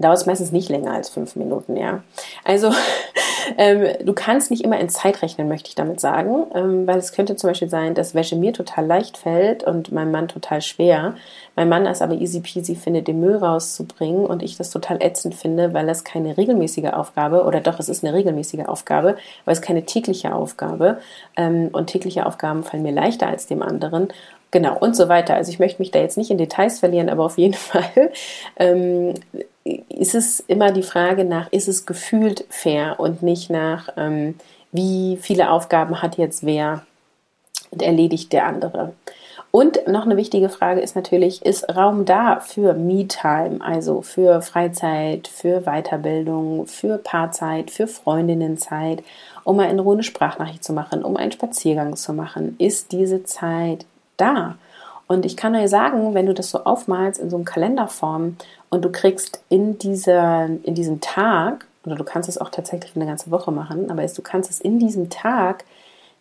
dauert 0.00 0.18
es 0.18 0.26
meistens 0.26 0.52
nicht 0.52 0.68
länger 0.68 0.92
als 0.92 1.08
fünf 1.08 1.34
Minuten, 1.36 1.76
ja. 1.76 2.02
Also 2.44 2.72
ähm, 3.58 3.88
du 4.04 4.12
kannst 4.12 4.50
nicht 4.50 4.62
immer 4.62 4.78
in 4.78 4.88
Zeit 4.88 5.22
rechnen, 5.22 5.48
möchte 5.48 5.68
ich 5.68 5.74
damit 5.74 6.00
sagen, 6.00 6.46
ähm, 6.54 6.86
weil 6.86 6.98
es 6.98 7.12
könnte 7.12 7.36
zum 7.36 7.50
Beispiel 7.50 7.68
sein, 7.68 7.94
dass 7.94 8.14
Wäsche 8.14 8.36
mir 8.36 8.52
total 8.52 8.86
leicht 8.86 9.18
fällt 9.18 9.64
und 9.64 9.90
meinem 9.90 10.12
Mann 10.12 10.28
total 10.28 10.62
schwer. 10.62 11.14
Mein 11.56 11.68
Mann 11.68 11.86
es 11.86 12.02
aber 12.02 12.14
easy 12.14 12.40
peasy 12.40 12.76
findet, 12.76 13.08
den 13.08 13.18
Müll 13.18 13.36
rauszubringen 13.36 14.26
und 14.26 14.42
ich 14.42 14.56
das 14.56 14.70
total 14.70 15.02
ätzend 15.02 15.34
finde, 15.34 15.74
weil 15.74 15.86
das 15.86 16.04
keine 16.04 16.36
regelmäßige 16.36 16.92
Aufgabe 16.92 17.44
oder 17.44 17.60
doch, 17.60 17.80
es 17.80 17.88
ist 17.88 18.04
eine 18.04 18.14
regelmäßige 18.14 18.66
Aufgabe, 18.66 19.16
aber 19.44 19.52
es 19.52 19.60
keine 19.60 19.84
tägliche 19.84 20.32
Aufgabe 20.32 20.98
ähm, 21.36 21.70
und 21.72 21.88
tägliche 21.88 22.24
Aufgaben 22.24 22.62
fallen 22.62 22.84
mir 22.84 22.92
leichter 22.92 23.26
als 23.26 23.46
dem 23.46 23.62
anderen 23.62 24.08
Genau, 24.50 24.78
und 24.78 24.96
so 24.96 25.08
weiter. 25.08 25.34
Also 25.34 25.50
ich 25.50 25.58
möchte 25.58 25.82
mich 25.82 25.90
da 25.90 25.98
jetzt 25.98 26.16
nicht 26.16 26.30
in 26.30 26.38
Details 26.38 26.80
verlieren, 26.80 27.08
aber 27.08 27.24
auf 27.24 27.36
jeden 27.38 27.54
Fall 27.54 28.10
ähm, 28.56 29.14
ist 29.88 30.14
es 30.14 30.40
immer 30.40 30.72
die 30.72 30.82
Frage 30.82 31.24
nach, 31.24 31.50
ist 31.52 31.68
es 31.68 31.86
gefühlt 31.86 32.44
fair 32.48 32.98
und 32.98 33.22
nicht 33.22 33.50
nach, 33.50 33.88
ähm, 33.96 34.34
wie 34.72 35.18
viele 35.20 35.50
Aufgaben 35.50 36.02
hat 36.02 36.18
jetzt 36.18 36.44
wer 36.44 36.84
und 37.70 37.82
erledigt 37.82 38.32
der 38.32 38.46
andere. 38.46 38.92
Und 39.50 39.88
noch 39.88 40.04
eine 40.04 40.18
wichtige 40.18 40.50
Frage 40.50 40.80
ist 40.80 40.94
natürlich, 40.94 41.44
ist 41.44 41.74
Raum 41.74 42.04
da 42.04 42.40
für 42.40 42.74
Me-Time, 42.74 43.60
also 43.60 44.02
für 44.02 44.42
Freizeit, 44.42 45.26
für 45.26 45.62
Weiterbildung, 45.62 46.66
für 46.66 46.98
Paarzeit, 46.98 47.70
für 47.70 47.86
Freundinnenzeit, 47.86 49.02
um 49.44 49.56
mal 49.56 49.70
in 49.70 49.78
Ruhe 49.78 49.94
eine 49.94 50.02
Sprachnachricht 50.02 50.62
zu 50.62 50.74
machen, 50.74 51.02
um 51.02 51.16
einen 51.16 51.32
Spaziergang 51.32 51.96
zu 51.96 52.12
machen? 52.12 52.56
Ist 52.58 52.92
diese 52.92 53.24
Zeit 53.24 53.86
da? 54.18 54.56
Und 55.06 55.24
ich 55.24 55.38
kann 55.38 55.56
euch 55.56 55.70
sagen, 55.70 56.12
wenn 56.12 56.26
du 56.26 56.34
das 56.34 56.50
so 56.50 56.64
aufmalst 56.64 57.18
in 57.18 57.30
so 57.30 57.36
einem 57.36 57.46
Kalenderform 57.46 58.36
und 58.70 58.84
du 58.84 58.90
kriegst 58.90 59.40
in, 59.48 59.78
dieser, 59.78 60.46
in 60.62 60.74
diesem 60.74 61.00
Tag, 61.00 61.66
oder 61.84 61.96
du 61.96 62.04
kannst 62.04 62.28
es 62.28 62.38
auch 62.38 62.50
tatsächlich 62.50 62.94
eine 62.96 63.06
ganze 63.06 63.30
Woche 63.30 63.50
machen, 63.50 63.90
aber 63.90 64.04
du 64.06 64.22
kannst 64.22 64.50
es 64.50 64.60
in 64.60 64.78
diesem 64.78 65.10
Tag 65.10 65.64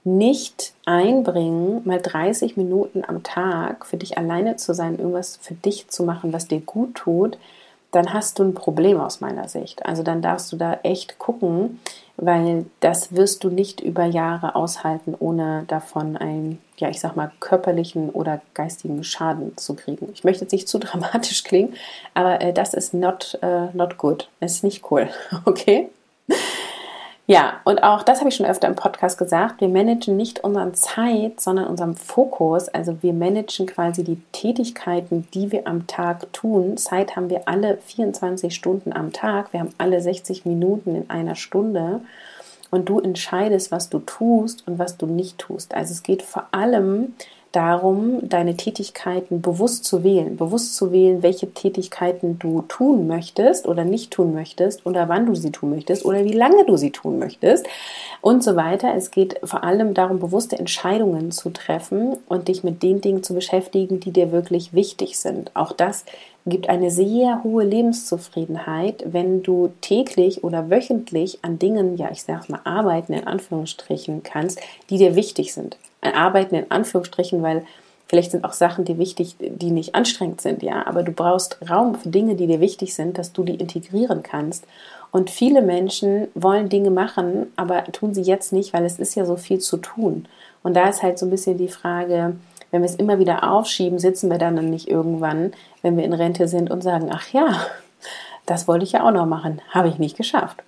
nicht 0.04 0.74
einbringen, 0.86 1.82
mal 1.84 2.02
30 2.02 2.56
Minuten 2.56 3.04
am 3.06 3.24
Tag 3.24 3.86
für 3.86 3.98
dich 3.98 4.18
alleine 4.18 4.56
zu 4.56 4.74
sein, 4.74 4.98
irgendwas 4.98 5.38
für 5.42 5.54
dich 5.54 5.90
zu 5.90 6.04
machen, 6.04 6.32
was 6.32 6.48
dir 6.48 6.62
gut 6.62 6.96
tut, 6.96 7.38
dann 7.92 8.14
hast 8.14 8.40
du 8.40 8.44
ein 8.44 8.54
Problem 8.54 9.00
aus 9.02 9.20
meiner 9.22 9.50
Sicht. 9.50 9.86
Also 9.86 10.04
dann 10.04 10.22
darfst 10.22 10.52
du 10.52 10.56
da 10.58 10.80
echt 10.84 11.20
gucken, 11.20 11.80
weil 12.18 12.66
das 12.80 13.16
wirst 13.16 13.44
du 13.44 13.50
nicht 13.50 13.80
über 13.80 14.06
Jahre 14.06 14.56
aushalten, 14.56 15.16
ohne 15.18 15.64
davon 15.68 16.18
einen, 16.18 16.60
ja, 16.78 16.90
ich 16.90 17.00
sag 17.00 17.16
mal, 17.16 17.32
körperlichen 17.40 18.10
oder 18.10 18.42
geistigen 18.56 19.04
Schaden 19.04 19.56
zu 19.56 19.76
kriegen. 19.76 20.10
Ich 20.14 20.24
möchte 20.24 20.44
jetzt 20.44 20.52
nicht 20.52 20.68
zu 20.68 20.80
dramatisch 20.80 21.44
klingen, 21.44 21.76
aber 22.14 22.42
äh, 22.42 22.54
das 22.54 22.74
ist 22.74 22.94
not, 22.94 23.38
äh, 23.42 23.68
not 23.74 23.98
good. 23.98 24.30
Das 24.40 24.54
ist 24.54 24.64
nicht 24.64 24.92
cool. 24.92 25.10
Okay? 25.46 25.90
Ja, 27.30 27.60
und 27.66 27.84
auch 27.84 28.04
das 28.04 28.20
habe 28.20 28.30
ich 28.30 28.38
schon 28.38 28.46
öfter 28.46 28.70
im 28.70 28.78
Podcast 28.78 29.18
gesagt. 29.18 29.60
Wir 29.60 29.68
managen 29.68 30.16
nicht 30.16 30.46
unseren 30.46 30.74
Zeit, 30.74 31.42
sondern 31.42 31.68
unseren 31.68 31.98
Fokus. 31.98 32.70
Also 32.70 33.04
wir 33.04 33.12
managen 33.12 33.66
quasi 33.66 34.06
die 34.06 34.22
Tätigkeiten, 34.32 35.28
die 35.34 35.52
wir 35.52 35.68
am 35.68 35.88
Tag 35.88 36.32
tun. 36.32 36.78
Zeit 36.78 37.18
haben 37.18 37.30
wir 37.30 37.42
alle 37.50 37.80
24 37.86 38.56
Stunden 38.56 38.94
am 38.94 39.12
Tag. 39.12 39.52
Wir 39.52 39.60
haben 39.60 39.74
alle 39.78 40.00
60 40.00 40.46
Minuten 40.46 40.96
in 40.96 41.10
einer 41.10 41.36
Stunde. 41.36 42.00
Und 42.72 42.88
du 42.88 43.02
entscheidest, 43.02 43.74
was 43.74 43.90
du 43.90 44.00
tust 44.00 44.66
und 44.66 44.80
was 44.80 44.96
du 44.96 45.06
nicht 45.06 45.38
tust. 45.38 45.74
Also 45.74 45.92
es 45.92 46.04
geht 46.04 46.22
vor 46.22 46.48
allem 46.52 47.14
darum, 47.52 48.28
deine 48.28 48.58
Tätigkeiten 48.58 49.42
bewusst 49.42 49.86
zu 49.86 50.04
wählen. 50.04 50.38
Bewusst 50.38 50.76
zu 50.76 50.92
wählen, 50.92 51.24
welche 51.24 51.54
Tätigkeiten 51.54 52.40
du 52.40 52.64
tun 52.68 53.08
möchtest 53.08 53.68
oder 53.68 53.84
nicht 53.84 54.12
tun 54.12 54.34
möchtest 54.34 54.86
oder 54.86 55.10
wann 55.10 55.26
du 55.26 55.36
sie 55.36 55.52
tun 55.52 55.72
möchtest 55.72 56.06
oder 56.06 56.24
wie 56.24 56.34
lange 56.34 56.66
du 56.66 56.78
sie 56.78 56.92
tun 56.92 57.20
möchtest 57.20 57.66
und 58.22 58.44
so 58.44 58.56
weiter. 58.56 58.94
Es 58.96 59.12
geht 59.12 59.40
vor 59.44 59.64
allem 59.64 59.94
darum, 59.94 60.20
bewusste 60.20 60.58
Entscheidungen 60.58 61.32
zu 61.32 61.50
treffen 61.50 62.18
und 62.28 62.48
dich 62.48 62.64
mit 62.64 62.84
den 62.84 63.02
Dingen 63.02 63.24
zu 63.24 63.34
beschäftigen, 63.34 64.00
die 64.00 64.12
dir 64.12 64.32
wirklich 64.32 64.74
wichtig 64.74 65.18
sind. 65.20 65.52
Auch 65.56 65.72
das 65.72 66.06
gibt 66.46 66.70
eine 66.70 66.92
sehr 66.92 67.44
hohe 67.44 67.64
Lebenszufriedenheit, 67.64 69.04
wenn 69.06 69.44
du 69.44 69.74
täglich 69.82 70.44
oder 70.44 70.70
wöchentlich 70.70 71.40
an 71.44 71.60
Dingen, 71.60 71.98
ja, 71.98 72.10
ich 72.12 72.24
sag's 72.24 72.50
mal, 72.50 72.62
arbeiten 72.64 73.14
in 73.14 73.28
Anführungsstrichen 73.28 74.24
kannst, 74.24 74.60
die 74.90 74.98
dir 74.98 75.16
wichtig 75.16 75.54
sind. 75.54 75.78
Arbeiten 76.02 76.56
in 76.56 76.72
Anführungsstrichen, 76.72 77.42
weil 77.44 77.66
vielleicht 78.08 78.32
sind 78.32 78.44
auch 78.44 78.54
Sachen, 78.54 78.86
die 78.86 78.98
wichtig, 78.98 79.36
die 79.40 79.72
nicht 79.72 79.96
anstrengend 79.96 80.42
sind, 80.42 80.64
ja, 80.64 80.86
aber 80.88 81.04
du 81.04 81.12
brauchst 81.12 81.58
Raum 81.70 81.96
für 81.96 82.10
Dinge, 82.10 82.36
die 82.36 82.48
dir 82.48 82.60
wichtig 82.60 82.94
sind, 82.94 83.18
dass 83.18 83.34
du 83.34 83.44
die 83.44 83.56
integrieren 83.56 84.24
kannst. 84.24 84.66
Und 85.12 85.30
viele 85.30 85.62
Menschen 85.62 86.28
wollen 86.36 86.70
Dinge 86.70 86.90
machen, 86.90 87.52
aber 87.56 87.86
tun 87.86 88.14
sie 88.14 88.22
jetzt 88.22 88.54
nicht, 88.54 88.74
weil 88.74 88.86
es 88.86 89.00
ist 89.00 89.16
ja 89.16 89.26
so 89.26 89.36
viel 89.38 89.60
zu 89.60 89.78
tun. 89.78 90.28
Und 90.64 90.76
da 90.76 90.90
ist 90.90 91.02
halt 91.02 91.18
so 91.18 91.26
ein 91.26 91.30
bisschen 91.30 91.58
die 91.58 91.70
Frage, 91.70 92.36
wenn 92.72 92.82
wir 92.82 92.90
es 92.90 92.96
immer 92.96 93.20
wieder 93.20 93.50
aufschieben, 93.50 94.00
sitzen 94.00 94.30
wir 94.30 94.38
dann 94.38 94.56
nicht 94.70 94.90
irgendwann, 94.90 95.54
wenn 95.82 95.96
wir 95.96 96.04
in 96.04 96.14
Rente 96.14 96.48
sind 96.48 96.70
und 96.70 96.84
sagen, 96.84 97.10
ach 97.12 97.30
ja, 97.32 97.66
das 98.46 98.68
wollte 98.68 98.84
ich 98.84 98.94
ja 98.94 99.08
auch 99.08 99.12
noch 99.12 99.26
machen, 99.26 99.62
habe 99.70 99.88
ich 99.88 99.98
nicht 99.98 100.18
geschafft. 100.18 100.64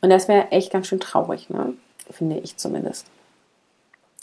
Und 0.00 0.10
das 0.10 0.28
wäre 0.28 0.50
echt 0.50 0.72
ganz 0.72 0.86
schön 0.88 1.00
traurig, 1.00 1.48
ne? 1.50 1.74
finde 2.10 2.38
ich 2.38 2.56
zumindest. 2.56 3.06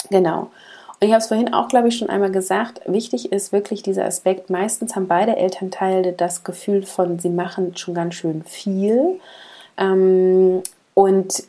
Genau. 0.10 0.52
Und 1.00 1.08
ich 1.08 1.14
habe 1.14 1.22
es 1.22 1.28
vorhin 1.28 1.54
auch, 1.54 1.68
glaube 1.68 1.88
ich, 1.88 1.98
schon 1.98 2.10
einmal 2.10 2.32
gesagt, 2.32 2.82
wichtig 2.86 3.32
ist 3.32 3.52
wirklich 3.52 3.82
dieser 3.82 4.06
Aspekt, 4.06 4.50
meistens 4.50 4.96
haben 4.96 5.08
beide 5.08 5.36
Elternteile 5.36 6.14
das 6.14 6.44
Gefühl 6.44 6.84
von, 6.84 7.18
sie 7.20 7.30
machen 7.30 7.76
schon 7.76 7.96
ganz 7.96 8.16
schön 8.16 8.44
viel. 8.44 9.20
Ähm, 9.78 10.62
und 10.94 11.44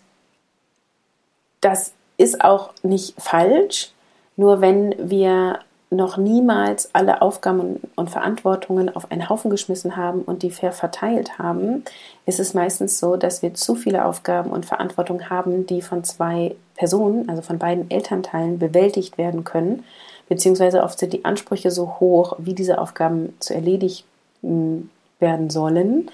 das 1.60 1.92
ist 2.16 2.42
auch 2.42 2.72
nicht 2.82 3.14
falsch, 3.20 3.90
nur 4.36 4.60
wenn 4.60 4.94
wir 4.98 5.58
noch 5.92 6.16
niemals 6.16 6.90
alle 6.94 7.22
Aufgaben 7.22 7.80
und 7.94 8.10
Verantwortungen 8.10 8.94
auf 8.94 9.10
einen 9.10 9.28
Haufen 9.28 9.50
geschmissen 9.50 9.96
haben 9.96 10.22
und 10.22 10.42
die 10.42 10.50
fair 10.50 10.72
verteilt 10.72 11.38
haben, 11.38 11.84
ist 12.26 12.40
es 12.40 12.54
meistens 12.54 12.98
so, 12.98 13.16
dass 13.16 13.42
wir 13.42 13.54
zu 13.54 13.74
viele 13.74 14.04
Aufgaben 14.04 14.50
und 14.50 14.66
Verantwortung 14.66 15.28
haben, 15.28 15.66
die 15.66 15.82
von 15.82 16.02
zwei 16.02 16.56
Personen, 16.74 17.28
also 17.28 17.42
von 17.42 17.58
beiden 17.58 17.90
Elternteilen, 17.90 18.58
bewältigt 18.58 19.18
werden 19.18 19.44
können. 19.44 19.84
Beziehungsweise 20.28 20.82
oft 20.82 20.98
sind 20.98 21.12
die 21.12 21.24
Ansprüche 21.24 21.70
so 21.70 22.00
hoch, 22.00 22.36
wie 22.38 22.54
diese 22.54 22.78
Aufgaben 22.78 23.34
zu 23.38 23.54
erledigt 23.54 24.04
werden 24.42 25.50
sollen, 25.50 26.10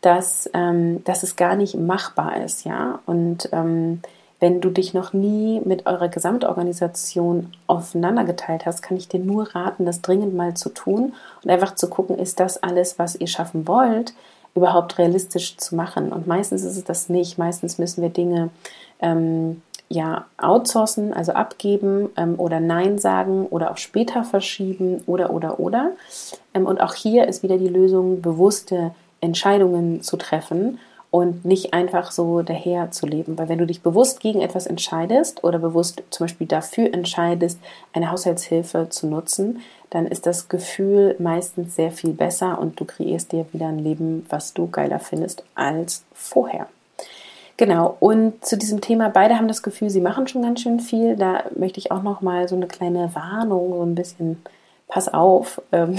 dass, 0.00 0.50
ähm, 0.54 1.04
dass 1.04 1.22
es 1.22 1.36
gar 1.36 1.54
nicht 1.56 1.76
machbar 1.76 2.42
ist, 2.42 2.64
ja. 2.64 3.00
Und 3.06 3.48
ähm, 3.52 4.02
wenn 4.40 4.62
du 4.62 4.70
dich 4.70 4.94
noch 4.94 5.12
nie 5.12 5.60
mit 5.64 5.86
eurer 5.86 6.08
Gesamtorganisation 6.08 7.52
aufeinandergeteilt 7.66 8.64
hast, 8.64 8.82
kann 8.82 8.96
ich 8.96 9.06
dir 9.06 9.20
nur 9.20 9.54
raten, 9.54 9.84
das 9.84 10.00
dringend 10.00 10.34
mal 10.34 10.54
zu 10.54 10.70
tun 10.70 11.12
und 11.44 11.50
einfach 11.50 11.74
zu 11.74 11.88
gucken, 11.88 12.18
ist 12.18 12.40
das 12.40 12.62
alles, 12.62 12.98
was 12.98 13.14
ihr 13.14 13.26
schaffen 13.26 13.68
wollt, 13.68 14.14
überhaupt 14.54 14.98
realistisch 14.98 15.58
zu 15.58 15.76
machen. 15.76 16.10
Und 16.10 16.26
meistens 16.26 16.64
ist 16.64 16.76
es 16.76 16.84
das 16.84 17.10
nicht. 17.10 17.38
Meistens 17.38 17.78
müssen 17.78 18.02
wir 18.02 18.08
Dinge 18.08 18.48
ähm, 19.00 19.60
ja 19.90 20.24
outsourcen, 20.38 21.12
also 21.12 21.32
abgeben 21.32 22.08
ähm, 22.16 22.34
oder 22.38 22.60
Nein 22.60 22.98
sagen 22.98 23.46
oder 23.46 23.70
auch 23.70 23.76
später 23.76 24.24
verschieben 24.24 25.02
oder 25.06 25.30
oder 25.34 25.60
oder. 25.60 25.92
Ähm, 26.54 26.64
und 26.64 26.80
auch 26.80 26.94
hier 26.94 27.28
ist 27.28 27.42
wieder 27.42 27.58
die 27.58 27.68
Lösung, 27.68 28.22
bewusste 28.22 28.92
Entscheidungen 29.20 30.00
zu 30.00 30.16
treffen 30.16 30.78
und 31.10 31.44
nicht 31.44 31.74
einfach 31.74 32.12
so 32.12 32.42
daher 32.42 32.90
zu 32.90 33.06
leben. 33.06 33.36
Weil 33.36 33.48
wenn 33.48 33.58
du 33.58 33.66
dich 33.66 33.82
bewusst 33.82 34.20
gegen 34.20 34.40
etwas 34.40 34.66
entscheidest 34.66 35.42
oder 35.42 35.58
bewusst 35.58 36.02
zum 36.10 36.24
Beispiel 36.24 36.46
dafür 36.46 36.92
entscheidest, 36.94 37.58
eine 37.92 38.10
Haushaltshilfe 38.10 38.88
zu 38.90 39.08
nutzen, 39.08 39.60
dann 39.90 40.06
ist 40.06 40.26
das 40.26 40.48
Gefühl 40.48 41.16
meistens 41.18 41.74
sehr 41.74 41.90
viel 41.90 42.12
besser 42.12 42.58
und 42.60 42.78
du 42.78 42.84
kreierst 42.84 43.32
dir 43.32 43.44
wieder 43.52 43.66
ein 43.66 43.80
Leben, 43.80 44.24
was 44.28 44.54
du 44.54 44.68
geiler 44.68 45.00
findest 45.00 45.42
als 45.56 46.04
vorher. 46.14 46.68
Genau, 47.56 47.96
und 48.00 48.42
zu 48.44 48.56
diesem 48.56 48.80
Thema, 48.80 49.10
beide 49.10 49.36
haben 49.36 49.48
das 49.48 49.62
Gefühl, 49.62 49.90
sie 49.90 50.00
machen 50.00 50.26
schon 50.26 50.40
ganz 50.42 50.62
schön 50.62 50.80
viel. 50.80 51.16
Da 51.16 51.44
möchte 51.56 51.78
ich 51.78 51.92
auch 51.92 52.02
noch 52.02 52.22
mal 52.22 52.48
so 52.48 52.56
eine 52.56 52.66
kleine 52.66 53.14
Warnung, 53.14 53.74
so 53.74 53.82
ein 53.82 53.94
bisschen, 53.94 54.42
pass 54.88 55.12
auf, 55.12 55.60
ähm, 55.72 55.98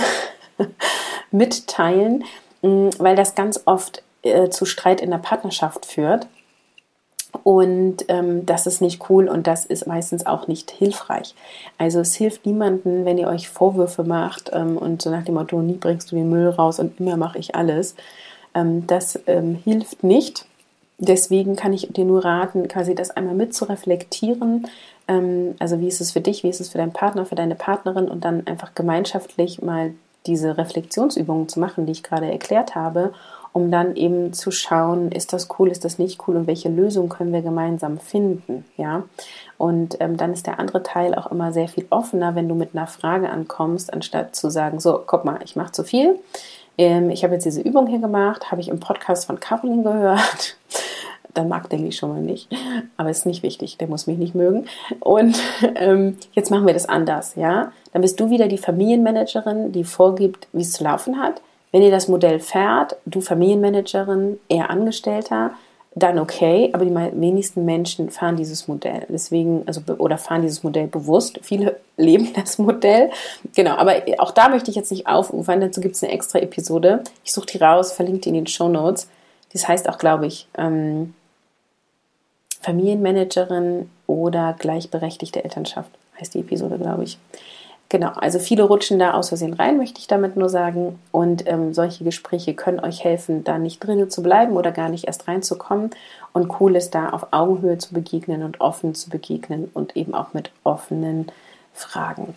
mitteilen, 1.32 2.24
weil 2.64 3.16
das 3.16 3.36
ganz 3.36 3.62
oft 3.66 4.02
äh, 4.24 4.50
zu 4.50 4.66
Streit 4.66 5.02
in 5.02 5.12
der 5.12 5.18
Partnerschaft 5.18 5.86
führt. 5.86 6.28
Und 7.44 8.06
ähm, 8.10 8.46
das 8.46 8.68
ist 8.68 8.82
nicht 8.82 9.10
cool 9.10 9.28
und 9.28 9.48
das 9.48 9.66
ist 9.66 9.88
meistens 9.88 10.26
auch 10.26 10.48
nicht 10.48 10.70
hilfreich. 10.70 11.34
Also 11.78 12.02
es 12.02 12.16
hilft 12.16 12.46
niemandem, 12.46 13.06
wenn 13.06 13.18
ihr 13.18 13.28
euch 13.28 13.50
Vorwürfe 13.50 14.04
macht 14.04 14.52
ähm, 14.54 14.78
und 14.78 15.02
so 15.02 15.10
nach 15.10 15.24
dem 15.24 15.36
Motto, 15.36 15.62
nie 15.62 15.78
bringst 15.78 16.12
du 16.12 16.16
den 16.18 16.30
Müll 16.30 16.50
raus 16.50 16.80
und 16.80 17.00
immer 17.00 17.18
mache 17.18 17.40
ich 17.40 17.56
alles. 17.56 17.96
Ähm, 18.54 18.86
das 18.86 19.20
ähm, 19.28 19.56
hilft 19.64 20.04
nicht. 20.04 20.46
Deswegen 20.98 21.56
kann 21.56 21.74
ich 21.74 21.88
dir 21.92 22.06
nur 22.06 22.24
raten, 22.24 22.68
quasi 22.68 22.94
das 22.94 23.12
einmal 23.12 23.34
mit 23.34 23.56
zu. 23.56 23.66
Ähm, 25.08 25.56
also 25.58 25.80
wie 25.80 25.88
ist 25.88 26.02
es 26.02 26.12
für 26.12 26.22
dich, 26.22 26.44
wie 26.44 26.50
ist 26.50 26.62
es 26.62 26.70
für 26.70 26.78
deinen 26.78 26.94
Partner, 26.94 27.26
für 27.26 27.36
deine 27.36 27.56
Partnerin 27.56 28.10
und 28.10 28.24
dann 28.26 28.46
einfach 28.46 28.76
gemeinschaftlich 28.76 29.62
mal 29.62 29.94
diese 30.28 30.58
Reflexionsübungen 30.58 31.50
zu 31.50 31.60
machen, 31.60 31.86
die 31.86 31.94
ich 31.94 32.04
gerade 32.04 32.32
erklärt 32.32 32.76
habe 32.76 33.14
um 33.54 33.72
dann 33.72 33.96
eben 33.96 34.34
zu 34.34 34.52
schauen, 34.52 35.12
ist 35.12 35.34
das 35.34 35.50
cool, 35.58 35.70
ist 35.70 35.84
das 35.84 36.00
nicht 36.00 36.28
cool 36.28 36.38
und 36.38 36.48
welche 36.48 36.70
Lösung 36.70 37.10
können 37.10 37.34
wir 37.34 37.42
gemeinsam 37.42 38.00
finden, 38.00 38.66
ja. 38.78 39.04
Und 39.58 39.98
ähm, 40.00 40.18
dann 40.18 40.34
ist 40.34 40.48
der 40.48 40.60
andere 40.60 40.84
Teil 40.84 41.14
auch 41.14 41.32
immer 41.32 41.54
sehr 41.54 41.68
viel 41.68 41.86
offener, 41.90 42.36
wenn 42.36 42.50
du 42.50 42.56
mit 42.56 42.70
einer 42.74 42.88
Frage 42.88 43.30
ankommst, 43.30 43.94
anstatt 43.94 44.36
zu 44.36 44.50
sagen, 44.50 44.80
so, 44.80 45.04
guck 45.06 45.26
mal, 45.26 45.40
ich 45.44 45.56
mache 45.56 45.72
zu 45.72 45.84
viel. 45.84 46.20
Ähm, 46.78 47.10
ich 47.10 47.24
habe 47.24 47.34
jetzt 47.34 47.46
diese 47.46 47.62
Übung 47.62 47.88
hier 47.88 48.00
gemacht, 48.00 48.52
habe 48.52 48.62
ich 48.62 48.70
im 48.70 48.80
Podcast 48.80 49.26
von 49.26 49.40
Caroline 49.40 49.84
gehört. 49.84 50.58
dann 51.34 51.48
mag 51.48 51.70
der 51.70 51.80
mich 51.80 51.98
schon 51.98 52.10
mal 52.10 52.22
nicht. 52.22 52.50
Aber 52.98 53.10
ist 53.10 53.26
nicht 53.26 53.44
wichtig, 53.44 53.78
der 53.78 53.88
muss 53.88 54.08
mich 54.08 54.18
nicht 54.18 54.36
mögen. 54.36 54.66
Und 55.00 55.40
ähm, 55.76 56.18
jetzt 56.34 56.52
machen 56.52 56.66
wir 56.66 56.74
das 56.74 56.90
anders, 56.90 57.36
ja. 57.36 57.72
Dann 57.94 58.02
bist 58.02 58.20
du 58.20 58.30
wieder 58.30 58.48
die 58.48 58.58
Familienmanagerin, 58.58 59.72
die 59.72 59.84
vorgibt, 59.84 60.48
wie 60.54 60.62
es 60.62 60.72
zu 60.72 60.84
laufen 60.84 61.22
hat. 61.22 61.42
Wenn 61.72 61.82
ihr 61.82 61.92
das 61.92 62.08
Modell 62.08 62.40
fährt, 62.40 62.98
du 63.06 63.22
Familienmanagerin, 63.22 64.40
er 64.50 64.70
Angestellter, 64.70 65.52
dann 65.94 66.20
okay, 66.20 66.70
aber 66.74 66.86
die 66.86 66.96
wenigsten 66.96 67.66
Menschen 67.66 68.12
fahren 68.12 68.38
dieses 68.38 68.68
Modell. 68.68 69.06
Deswegen, 69.10 69.64
also, 69.66 69.82
oder 69.98 70.18
fahren 70.18 70.42
dieses 70.42 70.64
Modell 70.64 70.88
bewusst. 70.88 71.40
Viele 71.42 71.80
leben 71.98 72.32
das 72.34 72.58
Modell. 72.58 73.10
Genau, 73.56 73.76
aber 73.76 73.96
auch 74.20 74.32
da 74.32 74.48
möchte 74.48 74.70
ich 74.70 74.78
jetzt 74.78 74.92
nicht 74.92 75.08
aufufern, 75.08 75.60
dazu 75.60 75.82
gibt 75.82 75.96
es 75.96 76.04
eine 76.04 76.14
extra 76.14 76.40
Episode. 76.40 77.04
Ich 77.26 77.34
suche 77.34 77.48
die 77.48 77.58
raus, 77.58 77.92
verlinke 77.92 78.22
die 78.22 78.30
in 78.30 78.36
den 78.36 78.48
Show 78.48 78.70
Notes. 78.70 79.10
Das 79.52 79.68
heißt 79.68 79.90
auch, 79.90 79.98
glaube 79.98 80.28
ich, 80.28 80.48
ähm, 80.58 81.14
Familienmanagerin 82.62 83.90
oder 84.08 84.56
gleichberechtigte 84.58 85.44
Elternschaft 85.44 85.92
heißt 86.20 86.36
die 86.36 86.40
Episode, 86.40 86.78
glaube 86.78 87.04
ich. 87.04 87.18
Genau, 87.92 88.14
also 88.16 88.40
viele 88.40 88.64
rutschen 88.64 89.00
da 89.00 89.16
aus 89.16 89.28
Versehen 89.28 89.54
rein, 89.54 89.76
möchte 89.76 90.00
ich 90.00 90.08
damit 90.08 90.38
nur 90.38 90.48
sagen. 90.48 90.98
Und 91.12 91.46
ähm, 91.46 91.74
solche 91.74 92.06
Gespräche 92.06 92.54
können 92.54 92.80
euch 92.80 93.04
helfen, 93.04 93.44
da 93.44 93.58
nicht 93.58 93.86
drinnen 93.86 94.10
zu 94.10 94.24
bleiben 94.24 94.56
oder 94.56 94.72
gar 94.72 94.88
nicht 94.88 95.08
erst 95.08 95.28
reinzukommen. 95.28 95.90
Und 96.32 96.62
cool 96.62 96.78
ist 96.78 96.96
da 96.96 97.10
auf 97.10 97.28
Augenhöhe 97.32 97.78
zu 97.80 97.94
begegnen 97.94 98.44
und 98.44 98.62
offen 98.62 98.96
zu 98.96 99.10
begegnen 99.10 99.70
und 99.74 99.98
eben 99.98 100.14
auch 100.14 100.34
mit 100.34 100.52
offenen 100.64 101.28
Fragen. 101.74 102.34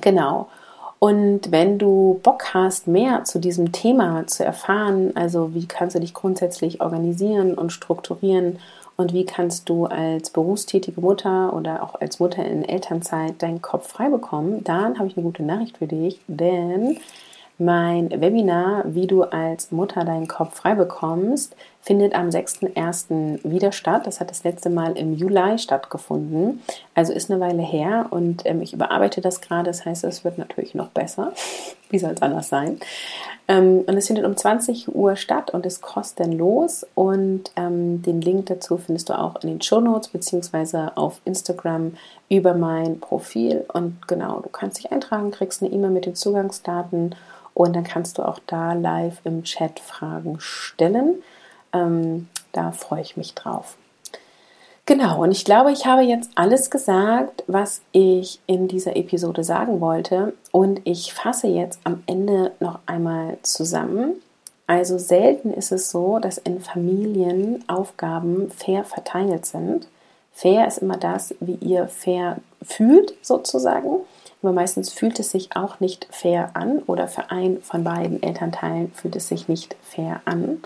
Genau. 0.00 0.48
Und 0.98 1.52
wenn 1.52 1.78
du 1.78 2.18
Bock 2.24 2.52
hast, 2.52 2.88
mehr 2.88 3.22
zu 3.22 3.38
diesem 3.38 3.70
Thema 3.70 4.26
zu 4.26 4.44
erfahren, 4.44 5.12
also 5.14 5.54
wie 5.54 5.68
kannst 5.68 5.94
du 5.94 6.00
dich 6.00 6.14
grundsätzlich 6.14 6.80
organisieren 6.80 7.54
und 7.54 7.72
strukturieren 7.72 8.58
und 9.02 9.12
wie 9.12 9.26
kannst 9.26 9.68
du 9.68 9.86
als 9.86 10.30
berufstätige 10.30 11.00
Mutter 11.00 11.52
oder 11.52 11.82
auch 11.82 12.00
als 12.00 12.20
Mutter 12.20 12.44
in 12.44 12.64
Elternzeit 12.64 13.42
deinen 13.42 13.60
Kopf 13.60 13.88
frei 13.88 14.08
bekommen, 14.08 14.64
dann 14.64 14.98
habe 14.98 15.08
ich 15.08 15.16
eine 15.16 15.24
gute 15.24 15.42
Nachricht 15.42 15.78
für 15.78 15.86
dich, 15.86 16.20
denn 16.28 16.98
mein 17.58 18.10
Webinar, 18.10 18.84
wie 18.86 19.06
du 19.06 19.24
als 19.24 19.72
Mutter 19.72 20.04
deinen 20.04 20.28
Kopf 20.28 20.56
frei 20.56 20.74
bekommst, 20.74 21.54
findet 21.82 22.14
am 22.14 22.28
6.1. 22.28 23.40
wieder 23.42 23.72
statt. 23.72 24.06
Das 24.06 24.20
hat 24.20 24.30
das 24.30 24.44
letzte 24.44 24.70
Mal 24.70 24.96
im 24.96 25.14
Juli 25.14 25.58
stattgefunden. 25.58 26.62
Also 26.94 27.12
ist 27.12 27.30
eine 27.30 27.40
Weile 27.40 27.62
her 27.62 28.06
und 28.10 28.42
ähm, 28.46 28.62
ich 28.62 28.72
überarbeite 28.72 29.20
das 29.20 29.40
gerade. 29.40 29.64
Das 29.64 29.84
heißt, 29.84 30.04
es 30.04 30.24
wird 30.24 30.38
natürlich 30.38 30.74
noch 30.74 30.88
besser. 30.88 31.32
Wie 31.90 31.98
soll 31.98 32.12
es 32.12 32.22
anders 32.22 32.48
sein? 32.48 32.78
Ähm, 33.48 33.82
und 33.86 33.96
es 33.96 34.06
findet 34.06 34.24
um 34.24 34.36
20 34.36 34.94
Uhr 34.94 35.16
statt 35.16 35.50
und 35.50 35.66
ist 35.66 35.82
kostenlos. 35.82 36.86
Und 36.94 37.50
ähm, 37.56 38.00
den 38.02 38.20
Link 38.20 38.46
dazu 38.46 38.78
findest 38.78 39.08
du 39.08 39.18
auch 39.18 39.42
in 39.42 39.48
den 39.48 39.60
Show 39.60 39.80
Notes 39.80 40.08
beziehungsweise 40.08 40.96
auf 40.96 41.20
Instagram 41.24 41.94
über 42.28 42.54
mein 42.54 43.00
Profil. 43.00 43.64
Und 43.72 44.06
genau, 44.06 44.38
du 44.38 44.48
kannst 44.48 44.78
dich 44.78 44.92
eintragen, 44.92 45.32
kriegst 45.32 45.62
eine 45.62 45.72
E-Mail 45.72 45.90
mit 45.90 46.06
den 46.06 46.14
Zugangsdaten 46.14 47.16
und 47.54 47.74
dann 47.74 47.84
kannst 47.84 48.18
du 48.18 48.22
auch 48.22 48.38
da 48.46 48.72
live 48.72 49.20
im 49.24 49.42
Chat 49.42 49.80
Fragen 49.80 50.36
stellen. 50.38 51.22
Ähm, 51.72 52.28
da 52.52 52.72
freue 52.72 53.02
ich 53.02 53.16
mich 53.16 53.34
drauf. 53.34 53.76
Genau, 54.84 55.22
und 55.22 55.30
ich 55.30 55.44
glaube, 55.44 55.70
ich 55.70 55.86
habe 55.86 56.02
jetzt 56.02 56.30
alles 56.34 56.68
gesagt, 56.68 57.44
was 57.46 57.82
ich 57.92 58.40
in 58.46 58.66
dieser 58.66 58.96
Episode 58.96 59.44
sagen 59.44 59.80
wollte. 59.80 60.34
Und 60.50 60.80
ich 60.84 61.14
fasse 61.14 61.46
jetzt 61.46 61.80
am 61.84 62.02
Ende 62.06 62.52
noch 62.58 62.80
einmal 62.86 63.38
zusammen. 63.42 64.20
Also 64.66 64.98
selten 64.98 65.52
ist 65.52 65.70
es 65.70 65.90
so, 65.90 66.18
dass 66.18 66.38
in 66.38 66.60
Familien 66.60 67.62
Aufgaben 67.68 68.50
fair 68.50 68.84
verteilt 68.84 69.46
sind. 69.46 69.86
Fair 70.32 70.66
ist 70.66 70.78
immer 70.78 70.96
das, 70.96 71.34
wie 71.40 71.56
ihr 71.60 71.86
fair 71.88 72.38
fühlt, 72.62 73.14
sozusagen. 73.22 74.00
Aber 74.42 74.52
meistens 74.52 74.92
fühlt 74.92 75.20
es 75.20 75.30
sich 75.30 75.54
auch 75.54 75.78
nicht 75.78 76.08
fair 76.10 76.50
an 76.54 76.80
oder 76.86 77.06
für 77.06 77.30
einen 77.30 77.62
von 77.62 77.84
beiden 77.84 78.20
Elternteilen 78.22 78.90
fühlt 78.92 79.14
es 79.14 79.28
sich 79.28 79.46
nicht 79.46 79.76
fair 79.82 80.20
an. 80.24 80.62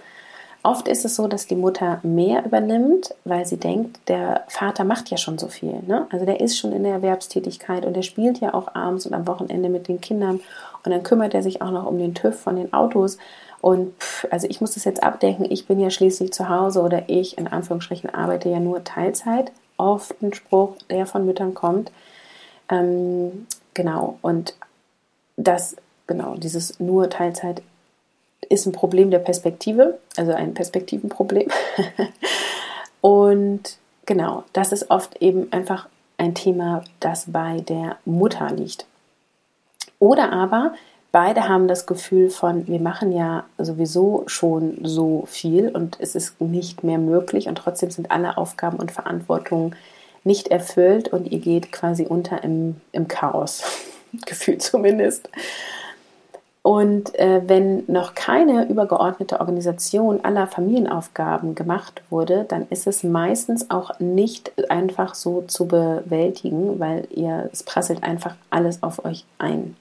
Oft 0.67 0.89
ist 0.89 1.05
es 1.05 1.15
so, 1.15 1.29
dass 1.29 1.47
die 1.47 1.55
Mutter 1.55 2.01
mehr 2.03 2.45
übernimmt, 2.45 3.15
weil 3.25 3.47
sie 3.47 3.57
denkt, 3.57 4.01
der 4.09 4.43
Vater 4.49 4.83
macht 4.83 5.11
ja 5.11 5.17
schon 5.17 5.39
so 5.39 5.47
viel. 5.47 5.81
Ne? 5.87 6.09
Also 6.11 6.27
der 6.27 6.41
ist 6.41 6.59
schon 6.59 6.73
in 6.73 6.83
der 6.83 6.95
Erwerbstätigkeit 6.95 7.87
und 7.87 7.95
der 7.95 8.03
spielt 8.03 8.41
ja 8.41 8.53
auch 8.53 8.75
abends 8.75 9.07
und 9.07 9.15
am 9.15 9.29
Wochenende 9.29 9.69
mit 9.69 9.87
den 9.87 10.01
Kindern 10.01 10.41
und 10.85 10.91
dann 10.91 11.05
kümmert 11.05 11.35
er 11.35 11.45
sich 11.45 11.63
auch 11.63 11.71
noch 11.71 11.87
um 11.87 12.01
den 12.01 12.17
TÜV 12.17 12.37
von 12.37 12.57
den 12.57 12.73
Autos. 12.73 13.17
Und 13.61 13.97
pff, 14.01 14.27
also 14.33 14.49
ich 14.49 14.61
muss 14.61 14.75
das 14.75 14.83
jetzt 14.83 15.05
abdenken, 15.05 15.47
ich 15.49 15.69
bin 15.69 15.79
ja 15.79 15.89
schließlich 15.89 16.33
zu 16.33 16.49
Hause 16.49 16.81
oder 16.81 17.09
ich 17.09 17.39
in 17.39 17.47
Anführungsstrichen 17.47 18.13
arbeite 18.13 18.49
ja 18.49 18.59
nur 18.59 18.83
Teilzeit. 18.83 19.53
Oft 19.77 20.21
ein 20.21 20.35
Spruch, 20.35 20.75
der 20.91 21.07
von 21.07 21.25
Müttern 21.25 21.55
kommt. 21.55 21.93
Ähm, 22.69 23.47
genau, 23.73 24.19
und 24.21 24.57
das, 25.37 25.77
genau, 26.09 26.35
dieses 26.35 26.81
nur 26.81 27.09
Teilzeit 27.09 27.63
ist 28.49 28.67
ein 28.67 28.73
Problem 28.73 29.11
der 29.11 29.19
Perspektive, 29.19 29.99
also 30.17 30.33
ein 30.33 30.55
Perspektivenproblem. 30.55 31.49
und 33.01 33.77
genau, 34.07 34.45
das 34.53 34.73
ist 34.73 34.91
oft 34.91 35.21
eben 35.21 35.53
einfach 35.53 35.89
ein 36.19 36.35
Thema, 36.35 36.85
das 37.01 37.27
bei 37.29 37.61
der 37.61 37.97
Mutter 38.05 38.51
liegt. 38.51 38.87
Oder 39.99 40.33
aber 40.33 40.75
beide 41.13 41.49
haben 41.49 41.69
das 41.69 41.87
Gefühl 41.87 42.31
von, 42.31 42.67
wir 42.67 42.81
machen 42.81 43.13
ja 43.13 43.45
sowieso 43.59 44.25
schon 44.27 44.79
so 44.83 45.25
viel 45.27 45.69
und 45.69 45.97
es 46.01 46.15
ist 46.15 46.41
nicht 46.41 46.85
mehr 46.85 46.99
möglich 46.99 47.49
und 47.49 47.57
trotzdem 47.57 47.91
sind 47.91 48.11
alle 48.11 48.37
Aufgaben 48.37 48.79
und 48.79 48.93
Verantwortungen 48.93 49.75
nicht 50.25 50.49
erfüllt 50.49 51.09
und 51.09 51.31
ihr 51.31 51.39
geht 51.39 51.73
quasi 51.73 52.05
unter 52.05 52.43
im, 52.45 52.81
im 52.93 53.09
Chaos, 53.09 53.63
gefühlt 54.27 54.61
zumindest. 54.61 55.31
Und 56.67 57.17
äh, 57.17 57.43
wenn 57.47 57.85
noch 57.87 58.17
keine 58.17 58.69
übergeordnete 58.69 59.39
Organisation 59.39 60.25
aller 60.25 60.49
Familienaufgaben 60.49 61.55
gemacht 61.55 62.03
wurde, 62.11 62.45
dann 62.49 62.67
ist 62.71 62.89
es 62.89 63.05
meistens 63.05 63.71
auch 63.71 64.01
nicht 64.01 64.51
einfach 64.69 65.15
so 65.15 65.45
zu 65.47 65.69
bewältigen, 65.69 66.81
weil 66.81 67.07
ihr, 67.15 67.49
es 67.53 67.63
prasselt 67.63 68.03
einfach 68.03 68.35
alles 68.51 68.83
auf 68.83 69.05
euch 69.05 69.25
ein. 69.39 69.77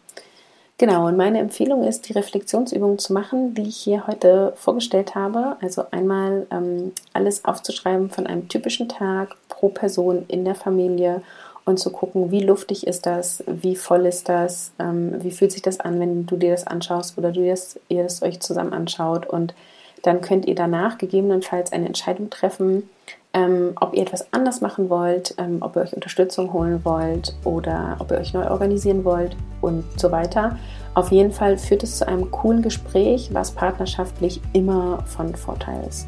Genau, 0.77 1.07
und 1.07 1.17
meine 1.17 1.39
Empfehlung 1.39 1.83
ist, 1.83 2.07
die 2.07 2.13
Reflexionsübung 2.13 2.99
zu 2.99 3.13
machen, 3.13 3.55
die 3.55 3.63
ich 3.63 3.77
hier 3.77 4.05
heute 4.05 4.53
vorgestellt 4.55 5.15
habe. 5.15 5.55
Also 5.63 5.85
einmal 5.89 6.45
ähm, 6.51 6.91
alles 7.13 7.45
aufzuschreiben 7.45 8.11
von 8.11 8.27
einem 8.27 8.47
typischen 8.47 8.89
Tag 8.89 9.35
pro 9.49 9.69
Person 9.69 10.25
in 10.27 10.45
der 10.45 10.53
Familie 10.53 11.23
und 11.65 11.79
zu 11.79 11.89
gucken, 11.89 12.31
wie 12.31 12.43
luftig 12.43 12.85
ist 12.85 13.05
das, 13.07 13.43
wie 13.47 13.75
voll 13.75 14.05
ist 14.05 14.29
das, 14.29 14.71
ähm, 14.79 15.15
wie 15.23 15.31
fühlt 15.31 15.51
sich 15.51 15.63
das 15.63 15.79
an, 15.79 15.99
wenn 15.99 16.25
du 16.27 16.37
dir 16.37 16.51
das 16.51 16.67
anschaust 16.67 17.17
oder 17.17 17.31
du 17.31 17.45
das, 17.45 17.79
ihr 17.89 18.03
das 18.03 18.21
euch 18.21 18.39
zusammen 18.39 18.71
anschaut. 18.71 19.25
Und 19.25 19.55
dann 20.03 20.21
könnt 20.21 20.45
ihr 20.45 20.55
danach 20.55 20.99
gegebenenfalls 20.99 21.71
eine 21.71 21.87
Entscheidung 21.87 22.29
treffen, 22.29 22.87
ähm, 23.33 23.73
ob 23.81 23.95
ihr 23.95 24.03
etwas 24.03 24.31
anders 24.31 24.61
machen 24.61 24.89
wollt, 24.89 25.33
ähm, 25.39 25.57
ob 25.61 25.75
ihr 25.75 25.81
euch 25.81 25.93
Unterstützung 25.93 26.53
holen 26.53 26.85
wollt 26.85 27.35
oder 27.43 27.97
ob 27.99 28.11
ihr 28.11 28.17
euch 28.17 28.33
neu 28.33 28.47
organisieren 28.47 29.03
wollt 29.03 29.35
und 29.61 29.83
so 29.99 30.11
weiter. 30.11 30.57
Auf 30.93 31.11
jeden 31.11 31.31
Fall 31.31 31.57
führt 31.57 31.83
es 31.83 31.97
zu 31.97 32.07
einem 32.07 32.29
coolen 32.29 32.61
Gespräch, 32.61 33.31
was 33.33 33.51
partnerschaftlich 33.51 34.39
immer 34.53 35.03
von 35.07 35.35
Vorteil 35.35 35.85
ist. 35.89 36.07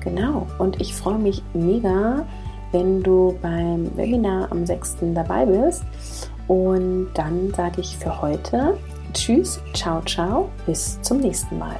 Genau, 0.00 0.46
und 0.58 0.80
ich 0.80 0.94
freue 0.94 1.18
mich 1.18 1.42
mega, 1.52 2.26
wenn 2.72 3.02
du 3.02 3.38
beim 3.40 3.96
Webinar 3.96 4.50
am 4.50 4.66
6. 4.66 4.96
dabei 5.14 5.46
bist. 5.46 5.84
Und 6.48 7.10
dann 7.14 7.52
sage 7.54 7.80
ich 7.80 7.96
für 7.96 8.20
heute 8.20 8.76
Tschüss, 9.12 9.60
ciao, 9.74 10.00
ciao, 10.02 10.50
bis 10.66 11.00
zum 11.02 11.18
nächsten 11.18 11.58
Mal. 11.58 11.76